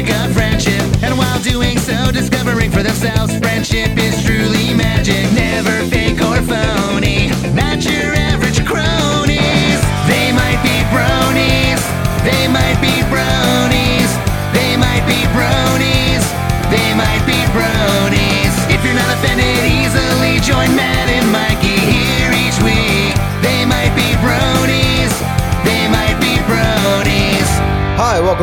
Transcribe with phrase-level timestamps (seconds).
[0.00, 0.37] about the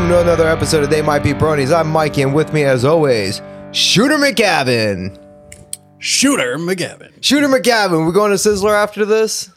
[0.06, 1.76] welcome to another episode of They Might Be Bronies.
[1.76, 3.42] I'm Mikey, and with me, as always,
[3.72, 5.18] Shooter McGavin.
[5.98, 7.12] Shooter McGavin.
[7.22, 9.50] Shooter McGavin, We're going to Sizzler after this?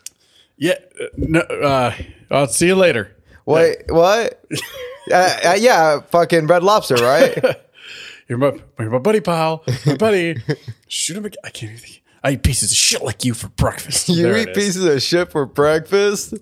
[0.56, 1.94] Yeah, uh, no, uh,
[2.30, 3.14] I'll see you later.
[3.44, 4.42] Wait, what?
[5.12, 7.36] uh, uh, yeah, fucking Red Lobster, right?
[8.28, 10.36] You're my, you're my buddy pal, my buddy.
[10.88, 11.34] Shooter McGavin.
[11.44, 12.02] I can't even think.
[12.24, 14.08] I eat pieces of shit like you for breakfast.
[14.08, 14.56] you There eat is.
[14.56, 16.34] pieces of shit for breakfast?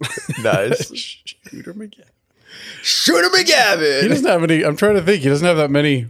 [0.43, 1.23] nice.
[2.83, 4.03] Shooter McGavin.
[4.03, 4.65] He doesn't have any.
[4.65, 5.23] I'm trying to think.
[5.23, 6.07] He doesn't have that many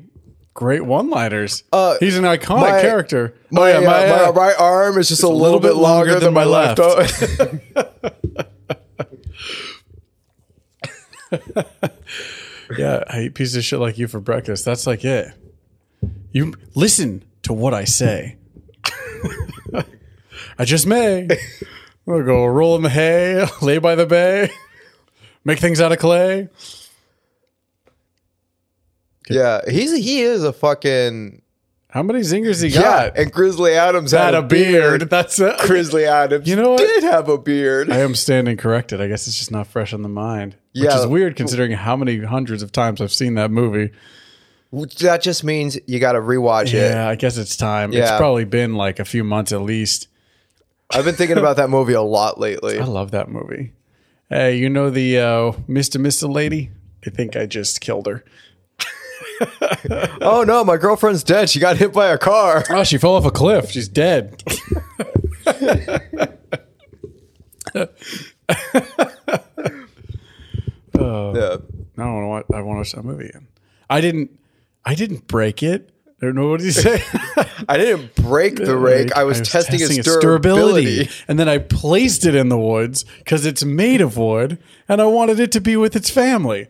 [0.54, 1.64] great one-liners.
[1.72, 3.34] Uh, He's an iconic my- character.
[3.50, 6.18] My, oh yeah, uh, my, my uh, right arm is just a little, bit longer,
[6.18, 6.78] than, my left.
[12.78, 14.64] yeah, I eat pieces of shit like you for breakfast.
[14.64, 15.32] That's like it.
[16.32, 18.36] You listen to what I say.
[20.58, 21.28] I just may.
[22.06, 24.50] We'll go roll in the hay, lay by the bay,
[25.46, 26.48] make things out of clay.
[29.28, 31.42] yeah, he's he is a fucking
[31.88, 32.80] How many zingers he yeah.
[32.82, 33.16] got?
[33.18, 35.08] And Grizzly Adams had, a beard.
[35.10, 35.58] That's it.
[35.60, 36.78] Grizzly Adams, You know what?
[36.78, 37.90] did have a beard.
[37.90, 39.00] I am standing corrected.
[39.00, 40.56] I guess it's just not fresh on the mind.
[40.74, 40.98] Which Yeah.
[40.98, 43.92] is weird considering how many hundreds of times I've seen that movie.
[45.00, 46.90] that just means you got to rewatch it.
[46.90, 47.92] Yeah, I guess it's time.
[47.94, 50.08] It's probably been like a few months at least.
[50.90, 52.78] I've been thinking about that movie a lot lately.
[52.78, 53.72] I love that movie.
[54.28, 56.00] Hey, you know the uh, Mr.
[56.00, 56.32] Mr.
[56.32, 56.70] lady?
[57.06, 58.24] I think I just killed her.
[60.20, 61.50] Oh no, my girlfriend's dead.
[61.50, 62.64] She got hit by a car.
[62.70, 63.70] Oh, she fell off a cliff.
[63.70, 64.42] She's dead.
[70.98, 71.56] Yeah.
[71.98, 73.48] I don't know what I want to watch that movie again.
[73.88, 74.38] I didn't.
[74.84, 75.90] I didn't break it.
[76.20, 77.02] I don't know what did you say.
[77.68, 79.12] I didn't break the rake.
[79.12, 81.10] I was, testing, its durability.
[81.28, 85.06] and then I placed it in the woods because it's made of wood, and I
[85.06, 86.68] wanted it to be with its family.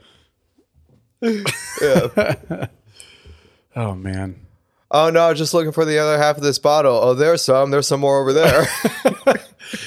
[1.20, 2.66] yeah.
[3.76, 4.46] oh man,
[4.90, 6.94] Oh no, I was just looking for the other half of this bottle.
[6.94, 7.70] Oh, there's some.
[7.70, 8.66] There's some more over there.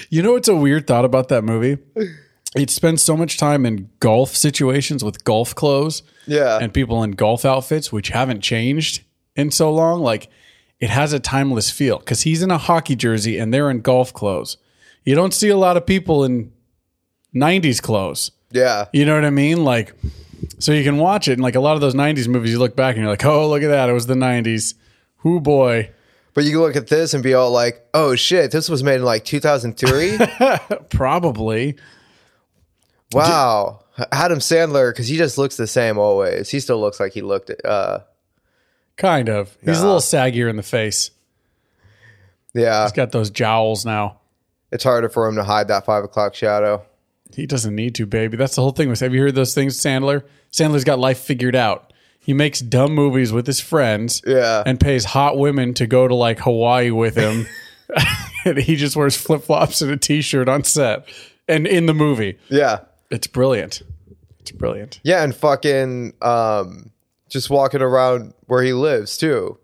[0.10, 1.78] You know what's a weird thought about that movie?
[2.56, 6.04] It spends so much time in golf situations with golf clothes.
[6.28, 6.60] Yeah.
[6.60, 9.04] And people in golf outfits, which haven't changed
[9.40, 10.02] in so long.
[10.02, 10.30] Like
[10.80, 14.14] it has a timeless feel because he's in a hockey jersey and they're in golf
[14.14, 14.58] clothes.
[15.04, 16.52] You don't see a lot of people in
[17.36, 18.32] 90s clothes.
[18.52, 18.86] yeah.
[18.94, 19.64] You know what I mean?
[19.64, 19.94] Like,
[20.60, 21.34] so you can watch it.
[21.34, 23.50] And like a lot of those 90s movies, you look back and you're like, oh,
[23.50, 23.90] look at that.
[23.90, 24.76] It was the 90s.
[25.24, 25.90] Whoo boy.
[26.34, 28.96] But you can look at this and be all like, "Oh shit, this was made
[28.98, 30.18] in like 2003."
[30.90, 31.76] Probably.
[33.12, 33.84] wow.
[34.12, 36.50] Adam Sandler, because he just looks the same always.
[36.50, 37.52] He still looks like he looked.
[37.66, 38.00] Uh,
[39.00, 39.58] Kind of.
[39.66, 41.10] He's a little saggier in the face.
[42.54, 44.20] yeah, He's got those jowls now.
[44.72, 46.84] it's harder for him to hide that five o'clock shadow.
[47.34, 48.38] He doesn't need to, baby.
[48.38, 48.90] That's the whole thing.
[48.90, 50.24] With have you heard those things, Sandler?
[50.52, 51.94] Sandler's got life figured out.
[52.20, 54.62] He makes dumb movies with his friends, Yeah.
[54.66, 57.48] and pays hot women to go to like Hawaii with him.
[58.46, 61.08] and he just wears flip flops and a t shirt on set,
[61.48, 63.82] and in the movie, Yeah, it's brilliant.
[64.42, 65.00] It's brilliant.
[65.04, 66.92] yeah, and fucking um,
[67.30, 69.58] just walking around where he lives too.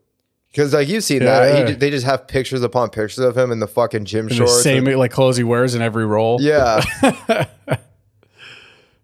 [0.51, 1.67] Because like you've seen that, Yeah.
[1.69, 4.63] he, they just have pictures upon pictures of him in the fucking gym The shorts.
[4.63, 6.37] same like clothes he wears in every role.
[6.41, 6.81] yeah,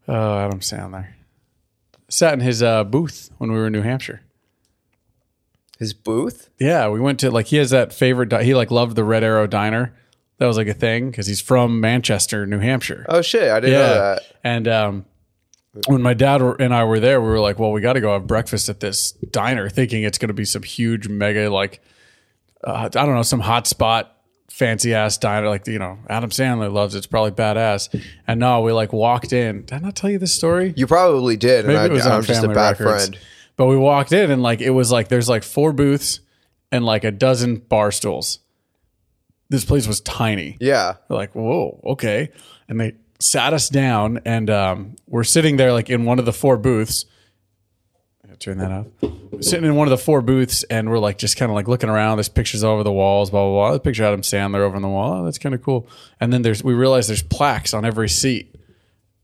[0.08, 1.08] Oh, Adam Sandler
[2.10, 4.22] sat in his uh, booth when we were in New Hampshire.
[5.80, 6.50] his booth.
[6.60, 8.30] Yeah, we went to like he has that favorite.
[8.30, 9.94] Di- he like loved the Red Arrow Diner.
[10.38, 13.06] That was like a thing because he's from Manchester, New Hampshire.
[13.10, 14.22] Oh shit, I didn't know that.
[14.44, 15.06] And um,
[15.88, 18.14] when my dad and I were there, we were like, "Well, we got to go
[18.14, 21.82] have breakfast at this diner," thinking it's going to be some huge, mega like
[22.64, 24.18] uh, I don't know, some hot spot,
[24.50, 25.48] fancy ass diner.
[25.48, 27.00] Like you know, Adam Sandler loves it.
[27.00, 28.04] It's probably badass.
[28.28, 29.62] And no, we like walked in.
[29.62, 30.74] Did I not tell you this story?
[30.76, 33.06] You probably did, Maybe I, it was on I'm just a Family bad Records.
[33.08, 33.20] friend.
[33.58, 36.20] But we walked in and like it was like there's like four booths
[36.72, 38.40] and like a dozen bar stools.
[39.50, 40.58] This place was tiny.
[40.62, 42.32] Yeah, We're like, whoa, okay.
[42.70, 46.34] And they sat us down and um, we're sitting there like in one of the
[46.34, 47.06] four booths.
[48.40, 48.88] Turn that off.
[49.02, 51.68] We're sitting in one of the four booths and we're like just kind of like
[51.68, 52.18] looking around.
[52.18, 53.76] There's pictures all over the walls, blah blah blah.
[53.76, 55.22] A picture of Adam Sandler over on the wall.
[55.22, 55.88] Oh, that's kind of cool.
[56.20, 58.56] And then there's we realize there's plaques on every seat.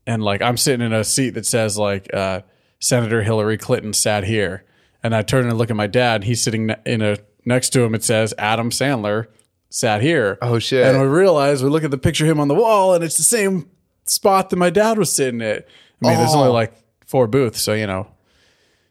[0.06, 2.42] And like I'm sitting in a seat that says like uh,
[2.78, 4.64] Senator Hillary Clinton sat here.
[5.02, 6.22] And I turn and look at my dad.
[6.24, 7.94] He's sitting in a next to him.
[7.94, 9.26] It says Adam Sandler
[9.70, 10.38] sat here.
[10.42, 10.86] Oh, shit.
[10.86, 13.16] And we realize we look at the picture of him on the wall, and it's
[13.16, 13.68] the same
[14.10, 15.66] spot that my dad was sitting at.
[16.02, 16.52] I mean, there's only Oh.
[16.52, 16.72] like
[17.06, 18.06] four booths, so you know,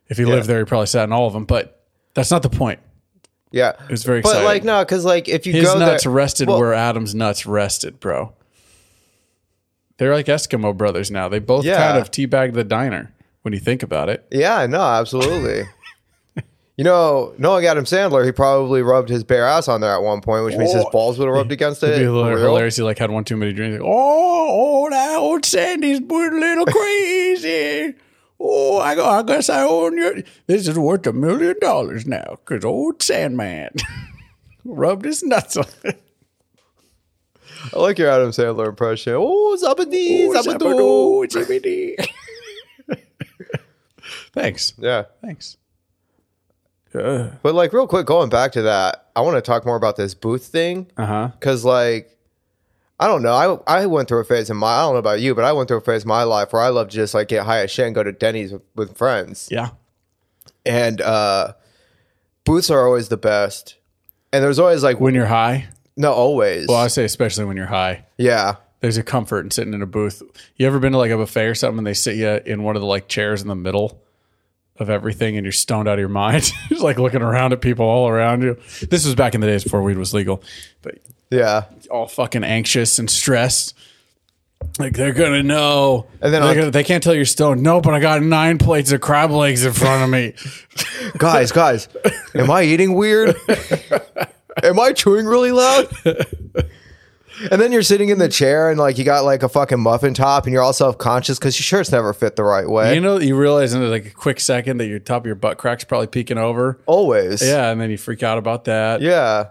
[0.09, 1.45] if he lived there, he probably sat in all of them.
[1.45, 1.81] But
[2.13, 2.79] that's not the point.
[3.51, 4.45] Yeah, It was very But exciting.
[4.45, 7.45] like no, because like if you His go nuts there, rested well, where Adam's nuts
[7.45, 8.33] rested, bro.
[9.97, 11.27] They're like Eskimo brothers now.
[11.29, 11.77] They both Yeah.
[11.77, 14.25] kind of teabag the diner when you think about it.
[14.31, 15.63] Yeah, no, absolutely.
[16.77, 20.21] You know, knowing Adam Sandler, he probably rubbed his bare ass on there at one
[20.21, 20.89] point, which means his oh.
[20.91, 21.87] balls would have rubbed against it.
[21.89, 22.37] It'd be For hilarious.
[22.39, 22.47] real.
[22.49, 22.75] hilarious.
[22.75, 23.81] He like had one too many drinks.
[23.81, 27.95] Like, oh, oh, that old Sandy's put a little crazy.
[28.39, 30.23] Oh, I, go- I guess I own you.
[30.45, 33.71] This is worth a million dollars now because old Sandman
[34.63, 35.99] rubbed his nuts on it.
[37.73, 39.13] I like your Adam Sandler impression.
[39.17, 41.27] Oh, Zabadi, Oh, Zabadoo.
[41.27, 42.07] Zabadoo, Zabadoo.
[44.33, 44.73] Thanks.
[44.77, 45.05] Yeah.
[45.23, 45.57] Thanks.
[46.93, 49.95] Uh But like real quick, going back to that, I want to talk more about
[49.95, 50.87] this booth thing.
[50.97, 51.31] Uh huh.
[51.39, 52.13] Cause like
[52.99, 53.63] I don't know.
[53.67, 55.53] I I went through a phase in my I don't know about you, but I
[55.53, 57.59] went through a phase in my life where I love to just like get high
[57.59, 59.47] as shit and go to Denny's with, with friends.
[59.51, 59.69] Yeah.
[60.65, 61.53] And uh
[62.43, 63.75] booths are always the best.
[64.33, 66.67] And there's always like When you're high, no always.
[66.67, 68.05] well, I say especially when you're high.
[68.17, 68.55] yeah.
[68.81, 70.21] there's a comfort in sitting in a booth.
[70.55, 72.75] You ever been to like a buffet or something and they sit you in one
[72.75, 74.01] of the like chairs in the middle
[74.79, 76.43] of everything and you're stoned out of your mind?
[76.69, 78.57] Just like looking around at people all around you.
[78.89, 80.41] This was back in the days before weed was legal,
[80.81, 81.65] but Yeah.
[81.91, 83.73] all fucking anxious and stressed.
[84.79, 87.61] Like they're gonna know, And then gonna- they can't tell you're stoned.
[87.61, 90.33] No, but I got nine plates of crab legs in front of me.
[91.17, 91.87] guys, guys,
[92.33, 93.35] am I eating weird?
[94.63, 95.87] am I chewing really loud?
[97.51, 100.13] And then you're sitting in the chair and like you got like a fucking muffin
[100.13, 102.95] top and you're all self conscious because your shirts never fit the right way.
[102.95, 105.57] you know, you realize in like a quick second that your top of your butt
[105.57, 106.79] crack's probably peeking over.
[106.85, 107.41] Always.
[107.41, 109.01] Yeah, and then you freak out about that.
[109.01, 109.49] Yeah.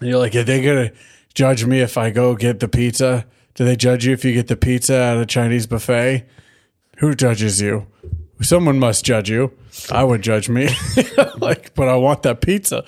[0.00, 0.92] And you're like, are they gonna
[1.34, 3.26] judge me if I go get the pizza?
[3.54, 6.26] Do they judge you if you get the pizza at a Chinese buffet?
[6.98, 7.86] Who judges you?
[8.42, 9.52] Someone must judge you.
[9.90, 10.68] I would judge me.
[11.38, 12.84] like, but I want that pizza.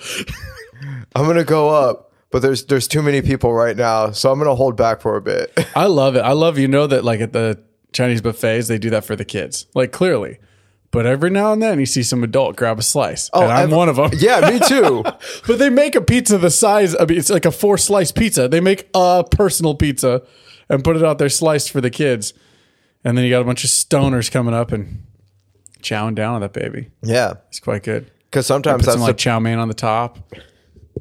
[1.15, 4.55] I'm gonna go up, but there's there's too many people right now, so I'm gonna
[4.55, 5.51] hold back for a bit.
[5.75, 6.19] I love it.
[6.21, 7.61] I love you know that like at the
[7.93, 9.65] Chinese buffets they do that for the kids.
[9.73, 10.37] Like clearly.
[10.91, 13.29] But every now and then you see some adult grab a slice.
[13.33, 14.09] Oh, and I'm I've- one of them.
[14.17, 15.03] yeah, me too.
[15.47, 16.95] But they make a pizza the size.
[16.95, 18.47] of it's like a four slice pizza.
[18.47, 20.23] They make a personal pizza
[20.67, 22.33] and put it out there sliced for the kids.
[23.03, 25.03] And then you got a bunch of stoners coming up and
[25.83, 26.89] chowing down on that baby.
[27.03, 28.09] Yeah, It's quite good.
[28.25, 30.17] because sometimes Put that's some the, like chow mein on the top.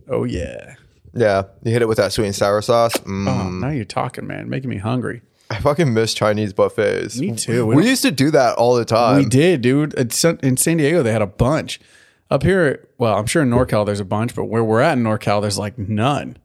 [0.08, 0.74] Oh yeah.
[1.18, 1.42] Yeah.
[1.62, 2.94] You hit it with that sweet and sour sauce.
[2.98, 3.28] Mm.
[3.28, 4.48] Oh, now you're talking, man.
[4.48, 5.22] Making me hungry.
[5.50, 7.18] I fucking miss Chinese buffets.
[7.18, 7.66] Me too.
[7.66, 9.16] We We, used to do that all the time.
[9.16, 9.94] We did, dude.
[9.94, 11.80] In San Diego, they had a bunch.
[12.30, 15.04] Up here, well, I'm sure in NorCal there's a bunch, but where we're at in
[15.04, 16.36] NorCal, there's like none.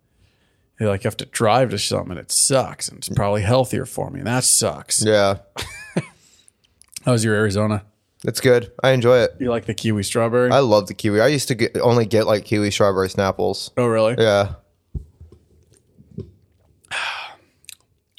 [0.80, 4.10] You like have to drive to something, and it sucks, and it's probably healthier for
[4.10, 5.04] me, and that sucks.
[5.04, 5.40] Yeah,
[7.06, 7.84] How's your Arizona?
[8.26, 8.72] it's good.
[8.82, 9.36] I enjoy it.
[9.40, 10.50] You like the kiwi strawberry?
[10.52, 11.20] I love the kiwi.
[11.20, 13.72] I used to get, only get like kiwi strawberry snapples.
[13.76, 14.16] oh, really?
[14.18, 14.54] Yeah.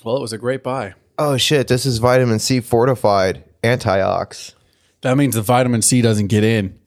[0.05, 0.95] Well, it was a great buy.
[1.19, 1.67] Oh shit!
[1.67, 4.55] This is vitamin C fortified antiox.
[5.01, 6.79] That means the vitamin C doesn't get in.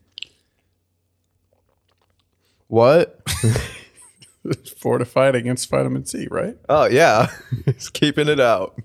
[2.68, 3.20] What?
[4.80, 6.58] Fortified against vitamin C, right?
[6.70, 7.32] Oh yeah,
[7.66, 8.80] it's keeping it out.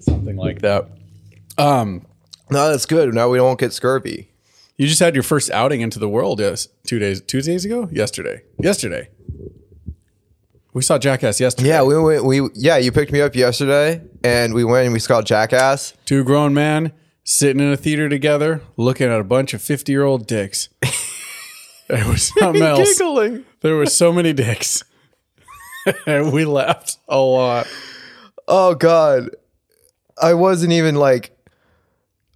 [0.00, 0.88] Something like that.
[1.58, 2.06] Um,
[2.50, 3.12] No, that's good.
[3.14, 4.30] Now we don't get scurvy.
[4.76, 7.88] you just had your first outing into the world, yes, two days, two days ago,
[7.92, 9.08] yesterday, yesterday.
[10.76, 11.70] We saw Jackass yesterday.
[11.70, 12.26] Yeah, we went.
[12.26, 15.94] We yeah, you picked me up yesterday, and we went and we saw Jackass.
[16.04, 16.92] Two grown men
[17.24, 20.68] sitting in a theater together, looking at a bunch of fifty-year-old dicks.
[21.88, 22.98] It was something else.
[22.98, 23.44] Giggling.
[23.60, 24.82] There were so many dicks,
[26.04, 27.68] and we laughed a lot.
[28.48, 29.30] Oh god,
[30.20, 31.30] I wasn't even like,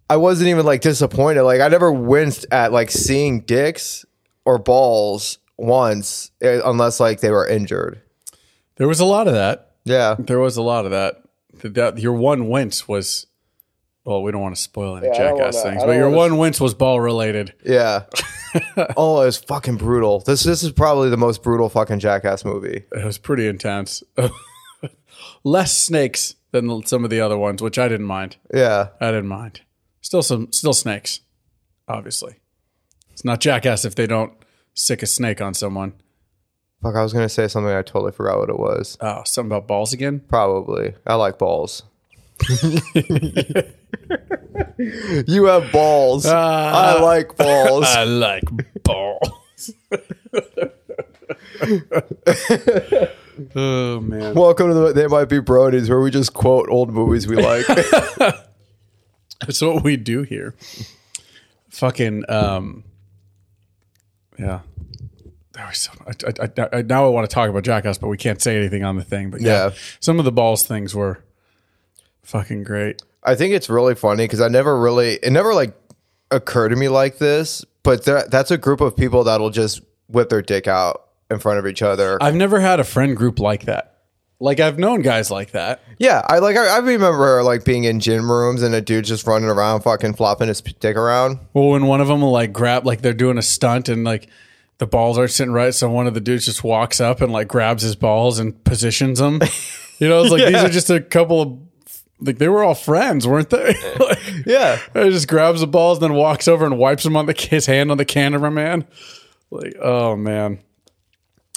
[0.09, 1.43] I wasn't even like disappointed.
[1.43, 4.07] Like I never winced at like seeing dicks
[4.45, 8.01] or balls once, eh, unless like they were injured.
[8.81, 9.73] There was a lot of that.
[9.85, 10.17] Yeah.
[10.19, 11.23] There was a lot of that.
[11.61, 13.27] That, that your one wince was.
[14.07, 15.97] Well, we don't want to spoil any I don't jackass wanna- things, I but don't
[16.01, 17.53] your wanna- one wince was ball related.
[17.63, 18.05] Yeah.
[18.97, 20.21] oh, it was fucking brutal.
[20.21, 22.85] This this is probably the most brutal fucking Jackass movie.
[22.91, 24.03] It was pretty intense.
[25.45, 28.39] Less snakes than some of the other ones, which I didn't mind.
[28.53, 28.89] Yeah.
[28.99, 29.61] I didn't mind.
[30.01, 31.21] Still some, still snakes.
[31.87, 32.37] Obviously,
[33.13, 34.33] it's not jackass if they don't
[34.73, 35.93] sick a snake on someone.
[36.83, 37.73] Fuck, I was gonna say something.
[37.73, 38.97] I totally forgot what it was.
[39.01, 40.21] Oh, something about balls again.
[40.21, 40.95] Probably.
[41.07, 41.83] I like balls.
[45.27, 46.27] You have balls.
[46.27, 47.85] I like balls.
[47.89, 48.45] I like
[48.83, 49.73] balls.
[53.55, 54.35] oh man.
[54.35, 57.67] Welcome to the They Might Be Brodies, where we just quote old movies we like.
[59.41, 60.55] That's what we do here.
[61.71, 62.85] Fucking um
[64.39, 64.61] yeah.
[65.61, 68.17] That was so, I, I, I, now I want to talk about Jackass, but we
[68.17, 69.31] can't say anything on the thing.
[69.31, 69.71] But yeah, Yeah.
[70.01, 71.23] some of the balls things were
[72.23, 73.03] fucking great.
[73.23, 75.75] I think it's really funny because I never really, it never like
[76.31, 80.31] occurred to me like this, but there, that's a group of people that'll just whip
[80.31, 82.17] their dick out in front of each other.
[82.23, 83.99] I've never had a friend group like that.
[84.43, 85.83] Like I've known guys like that.
[85.99, 89.27] yeah, I like, I, I remember like being in gym rooms and a dude just
[89.27, 91.39] running around fucking flopping his dick around.
[91.53, 94.29] Well, when one of them will like grab, like they're doing a stunt and like
[94.81, 97.47] the balls aren't sitting right, so one of the dudes just walks up and like
[97.47, 99.41] grabs his balls and positions them.
[100.01, 101.59] You know, it's like these are just a couple of
[102.23, 103.75] like they were all friends, weren't they?
[104.01, 104.79] like, Yeah.
[104.95, 107.67] he just grabs the balls, and then walks over and wipes them on the his
[107.67, 108.87] hand on the cameraman.
[109.51, 110.61] Like, oh man,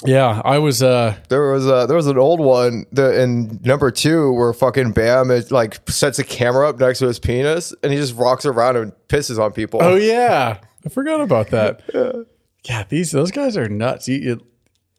[0.04, 0.82] yeah, I was.
[0.82, 4.92] uh There was a there was an old one that in number two where fucking
[4.92, 8.44] Bam is like sets a camera up next to his penis and he just rocks
[8.44, 9.80] around and pisses on people.
[9.82, 11.80] Oh yeah, I forgot about that.
[12.68, 14.08] Yeah, these those guys are nuts.
[14.08, 14.46] You, you,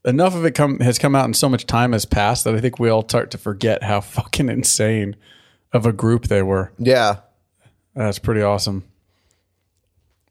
[0.06, 2.62] enough of it come has come out, and so much time has passed that I
[2.62, 5.16] think we all start to forget how fucking insane
[5.74, 6.72] of a group they were.
[6.78, 7.18] yeah.
[7.96, 8.84] That's pretty awesome.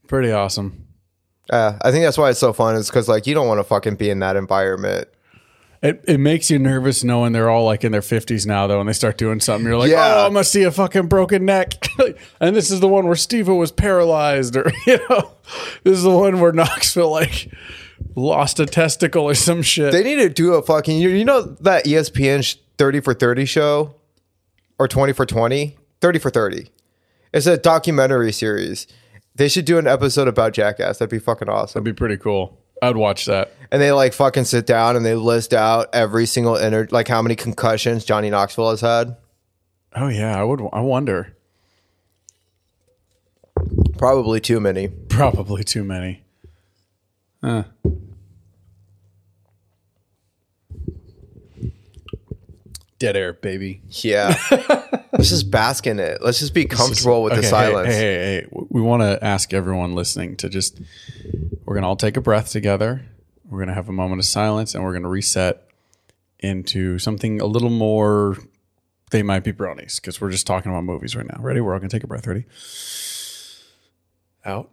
[0.06, 0.86] Pretty awesome.
[1.50, 2.76] Yeah, I think that's why it's so fun.
[2.76, 5.08] Is because like you don't want to fucking be in that environment.
[5.84, 8.88] It, it makes you nervous knowing they're all like in their 50s now, though, and
[8.88, 9.66] they start doing something.
[9.66, 10.14] You're like, Yeah.
[10.16, 11.74] oh, I'm going to see a fucking broken neck.
[12.40, 15.32] and this is the one where Steve was paralyzed, or, you know,
[15.82, 17.52] this is the one where Knoxville, like,
[18.16, 19.92] lost a testicle or some shit.
[19.92, 23.44] They need to do a fucking you, you know that ESPN sh- thirty for thirty
[23.44, 23.94] show
[24.78, 25.76] or twenty for 20?
[26.00, 26.70] 30 for thirty.
[27.32, 28.86] It's a documentary series.
[29.34, 30.98] They should do an episode about Jackass.
[30.98, 31.82] That'd be fucking awesome.
[31.82, 32.58] That'd be pretty cool.
[32.83, 33.52] I'd watch that.
[33.71, 37.23] And they like fucking sit down and they list out every single inner like how
[37.23, 39.16] many concussions Johnny Knoxville has had.
[39.95, 40.61] Oh yeah, I would.
[40.73, 41.37] I wonder.
[43.97, 44.88] Probably too many.
[44.88, 46.25] Probably too many.
[47.43, 47.64] Huh.
[52.98, 53.82] Dead air, baby.
[53.88, 54.36] Yeah.
[55.12, 56.22] Let's just bask in it.
[56.22, 57.88] Let's just be comfortable with Okay, the hey, silence.
[57.88, 60.80] Hey, hey, hey, We want to ask everyone listening to just.
[61.64, 63.04] We're gonna all take a breath together.
[63.48, 65.68] We're gonna have a moment of silence, and we're gonna reset
[66.38, 68.36] into something a little more.
[69.10, 71.40] They might be bronies because we're just talking about movies right now.
[71.40, 71.60] Ready?
[71.60, 72.26] We're all gonna take a breath.
[72.26, 72.44] Ready?
[74.44, 74.70] Out.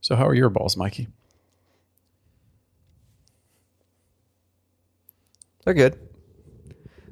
[0.00, 1.08] So, how are your balls, Mikey?
[5.66, 5.98] They're good.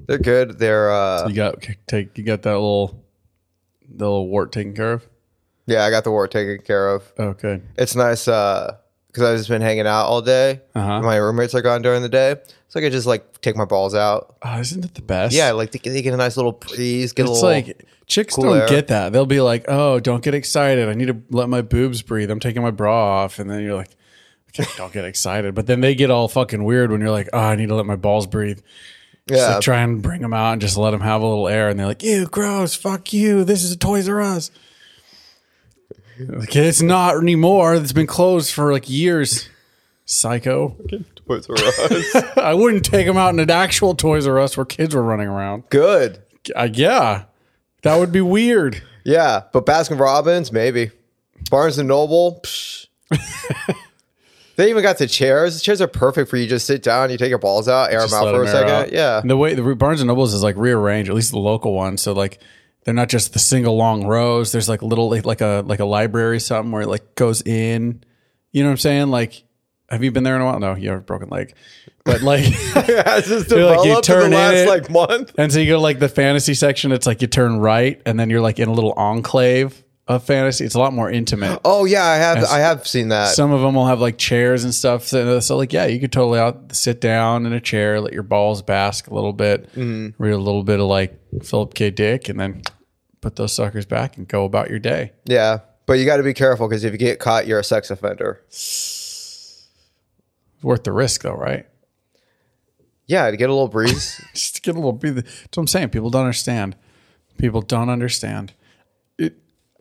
[0.06, 0.58] They're good.
[0.58, 2.16] They're uh You got take.
[2.16, 3.04] You got that little,
[3.88, 5.06] the little wart taken care of.
[5.66, 7.12] yeah, I got the wart taken care of.
[7.18, 7.62] Oh, good.
[7.76, 8.76] It's nice uh
[9.08, 10.61] because I've just been hanging out all day.
[10.75, 11.00] Uh-huh.
[11.02, 12.37] My roommates are gone during the day.
[12.68, 14.37] So I could just like take my balls out.
[14.42, 15.34] Oh, isn't it the best?
[15.34, 18.34] Yeah, like they, they get a nice little breeze, get a It's little like chicks
[18.34, 18.68] cool don't air.
[18.68, 19.12] get that.
[19.12, 20.88] They'll be like, "Oh, don't get excited.
[20.88, 22.30] I need to let my boobs breathe.
[22.30, 23.90] I'm taking my bra off." And then you're like,
[24.58, 27.38] okay, "Don't get excited." But then they get all fucking weird when you're like, "Oh,
[27.38, 28.61] I need to let my balls breathe."
[29.28, 29.54] Just Yeah.
[29.54, 31.68] like try and bring them out and just let them have a little air.
[31.68, 32.75] And they're like, "Ew, gross.
[32.75, 33.44] Fuck you.
[33.44, 34.50] This is a Toys R Us."
[36.18, 37.75] Like it's not anymore.
[37.75, 39.49] It's been closed for like years.
[40.04, 40.76] Psycho.
[41.26, 42.14] Toys R Us.
[42.37, 45.26] I wouldn't take them out in an actual Toys R Us where kids were running
[45.28, 45.64] around.
[45.70, 46.23] Good.
[46.54, 47.25] Uh, yeah,
[47.82, 48.82] that would be weird.
[49.04, 50.90] Yeah, but Baskin Robbins, maybe.
[51.50, 52.87] Barnes and Noble, psh.
[54.56, 55.54] they even got the chairs.
[55.56, 56.46] The chairs are perfect for you.
[56.46, 58.46] Just sit down, you take your balls out, air Just them out for a them
[58.49, 58.70] air second.
[58.70, 58.92] out.
[58.92, 59.20] Yeah.
[59.20, 61.96] And the way the Barnes and Nobles is like rearranged, at least the local one.
[61.96, 62.40] So like
[62.84, 64.52] they're not just the single long rows.
[64.52, 67.42] There's like a little like, like a like a library something where it like goes
[67.42, 68.02] in.
[68.52, 69.08] You know what I'm saying?
[69.08, 69.42] Like,
[69.90, 70.61] have you been there in a while?
[70.61, 71.54] No, you have a broken leg.
[72.04, 74.68] But like, It's just You're like, developed you in turn the last in it.
[74.68, 75.32] like month.
[75.38, 76.92] and so you go to like the fantasy section.
[76.92, 80.64] It's like you turn right, and then you're like in a little enclave of fantasy.
[80.64, 81.61] It's a lot more intimate.
[81.64, 83.28] Oh yeah, I have I have seen that.
[83.34, 85.04] Some of them will have like chairs and stuff.
[85.04, 88.23] So, so like, yeah, you could totally out sit down in a chair, let your
[88.23, 90.23] balls bask a little bit, Mm-hmm.
[90.23, 91.90] read a little bit of like Philip K.
[91.90, 92.62] Dick, and then
[93.20, 95.12] put those suckers back and go about your day.
[95.25, 95.61] yeah.
[95.87, 98.40] But you got to be careful because if you get caught, you're a sex offender.
[98.49, 99.68] It's
[100.62, 101.66] worth the risk, though, right?
[103.06, 104.18] Yeah, to get a little breeze.
[104.34, 104.92] Just to get a little.
[104.94, 105.90] Be that's what I'm saying.
[105.90, 106.75] People don't understand.
[107.37, 108.54] People don't understand.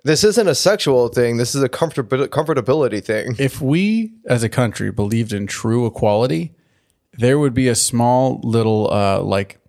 [0.04, 1.38] This isn't a sexual thing.
[1.38, 3.36] This is a comfortabi- comfortability thing.
[3.40, 6.54] If we, as a country, believed in true equality,
[7.14, 9.60] there would be a small little uh, like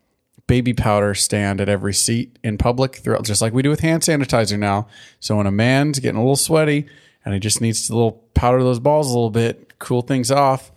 [0.46, 4.02] baby powder stand at every seat in public throughout, just like we do with hand
[4.02, 4.86] sanitizer now.
[5.20, 6.86] So when a man's getting a little sweaty
[7.24, 10.70] and he just needs to little powder those balls a little bit, cool things off,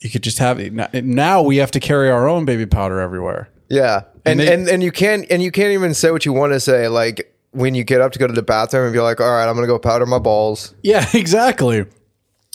[0.00, 0.72] you could just have it.
[1.04, 3.48] Now we have to carry our own baby powder everywhere.
[3.68, 6.32] Yeah, and And they- and and you can't and you can't even say what you
[6.32, 6.88] want to say.
[6.88, 9.48] Like when you get up to go to the bathroom and be like, "All right,
[9.48, 11.86] I'm gonna go powder my balls." Yeah, exactly.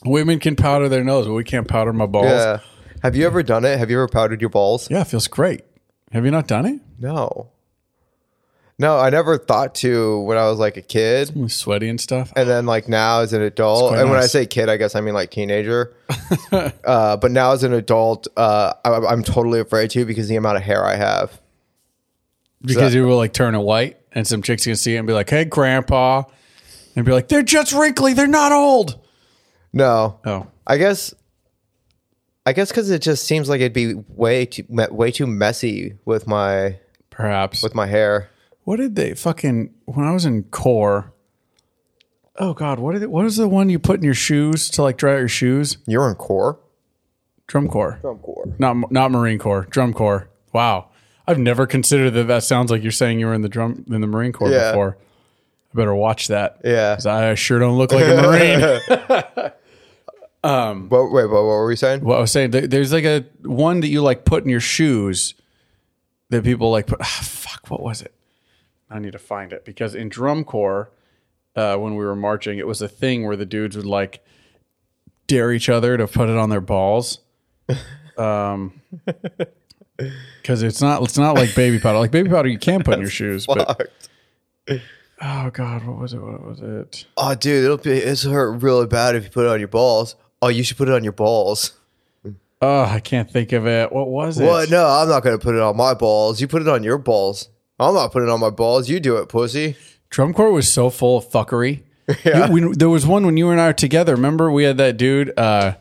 [0.05, 2.27] Women can powder their nose, but we can't powder my balls.
[2.27, 2.59] Yeah.
[3.03, 3.77] Have you ever done it?
[3.79, 4.89] Have you ever powdered your balls?
[4.89, 5.61] Yeah, it feels great.
[6.11, 6.81] Have you not done it?
[6.99, 7.49] No.
[8.79, 11.51] No, I never thought to when I was like a kid.
[11.51, 12.31] Sweaty and stuff.
[12.35, 15.01] And then like now as an adult, and when I say kid, I guess I
[15.01, 15.95] mean like teenager.
[16.51, 20.57] uh, but now as an adult, uh, I, I'm totally afraid to because the amount
[20.57, 21.41] of hair I have.
[22.61, 25.13] Because you will like turn it white and some chicks can see it and be
[25.13, 26.23] like, hey, grandpa.
[26.95, 28.13] And be like, they're just wrinkly.
[28.13, 28.99] They're not old.
[29.73, 31.13] No, Oh, I guess,
[32.45, 36.25] I guess because it just seems like it'd be way too way too messy with
[36.27, 37.61] my perhaps.
[37.61, 38.29] with my hair.
[38.63, 41.13] what did they fucking, when I was in corps,
[42.37, 44.97] oh God, what did it, what the one you put in your shoes to like
[44.97, 45.77] dry out your shoes?
[45.85, 46.59] You're in corps.
[47.47, 47.99] Drum corps.
[48.01, 50.27] Drum corps, Not, not Marine Corps, drum corps.
[50.53, 50.89] Wow.
[51.27, 54.01] I've never considered that that sounds like you're saying you were in the drum, in
[54.01, 54.71] the Marine Corps Yeah.
[54.71, 54.97] before.
[55.73, 56.61] I better watch that.
[56.63, 56.95] Yeah.
[56.95, 58.21] 'Cause I sure don't look like a
[59.01, 59.51] Marine.
[60.43, 62.05] But wait, but what were we saying?
[62.05, 65.33] What I was saying there's like a one that you like put in your shoes
[66.29, 66.99] that people like put.
[67.01, 68.13] Ah, fuck, what was it?
[68.89, 70.89] I need to find it because in drum corps,
[71.57, 74.23] uh, when we were marching, it was a thing where the dudes would like
[75.27, 77.19] dare each other to put it on their balls.
[78.17, 78.81] Um,
[80.41, 81.99] because it's not it's not like baby powder.
[81.99, 83.89] Like baby powder, you can put in your shoes, but
[85.21, 86.21] oh god, what was it?
[86.21, 87.05] What was it?
[87.17, 90.15] Oh, dude, it'll be it's hurt really bad if you put it on your balls.
[90.41, 91.71] Oh, you should put it on your balls.
[92.61, 93.91] Oh, I can't think of it.
[93.91, 94.45] What was it?
[94.45, 94.69] What?
[94.69, 96.41] No, I'm not gonna put it on my balls.
[96.41, 97.49] You put it on your balls.
[97.79, 98.89] I'm not putting it on my balls.
[98.89, 99.75] You do it, pussy.
[100.09, 101.81] Drum corps was so full of fuckery.
[102.23, 104.15] You- we- there was one when you and I were together.
[104.15, 105.73] Remember, we had that dude uh,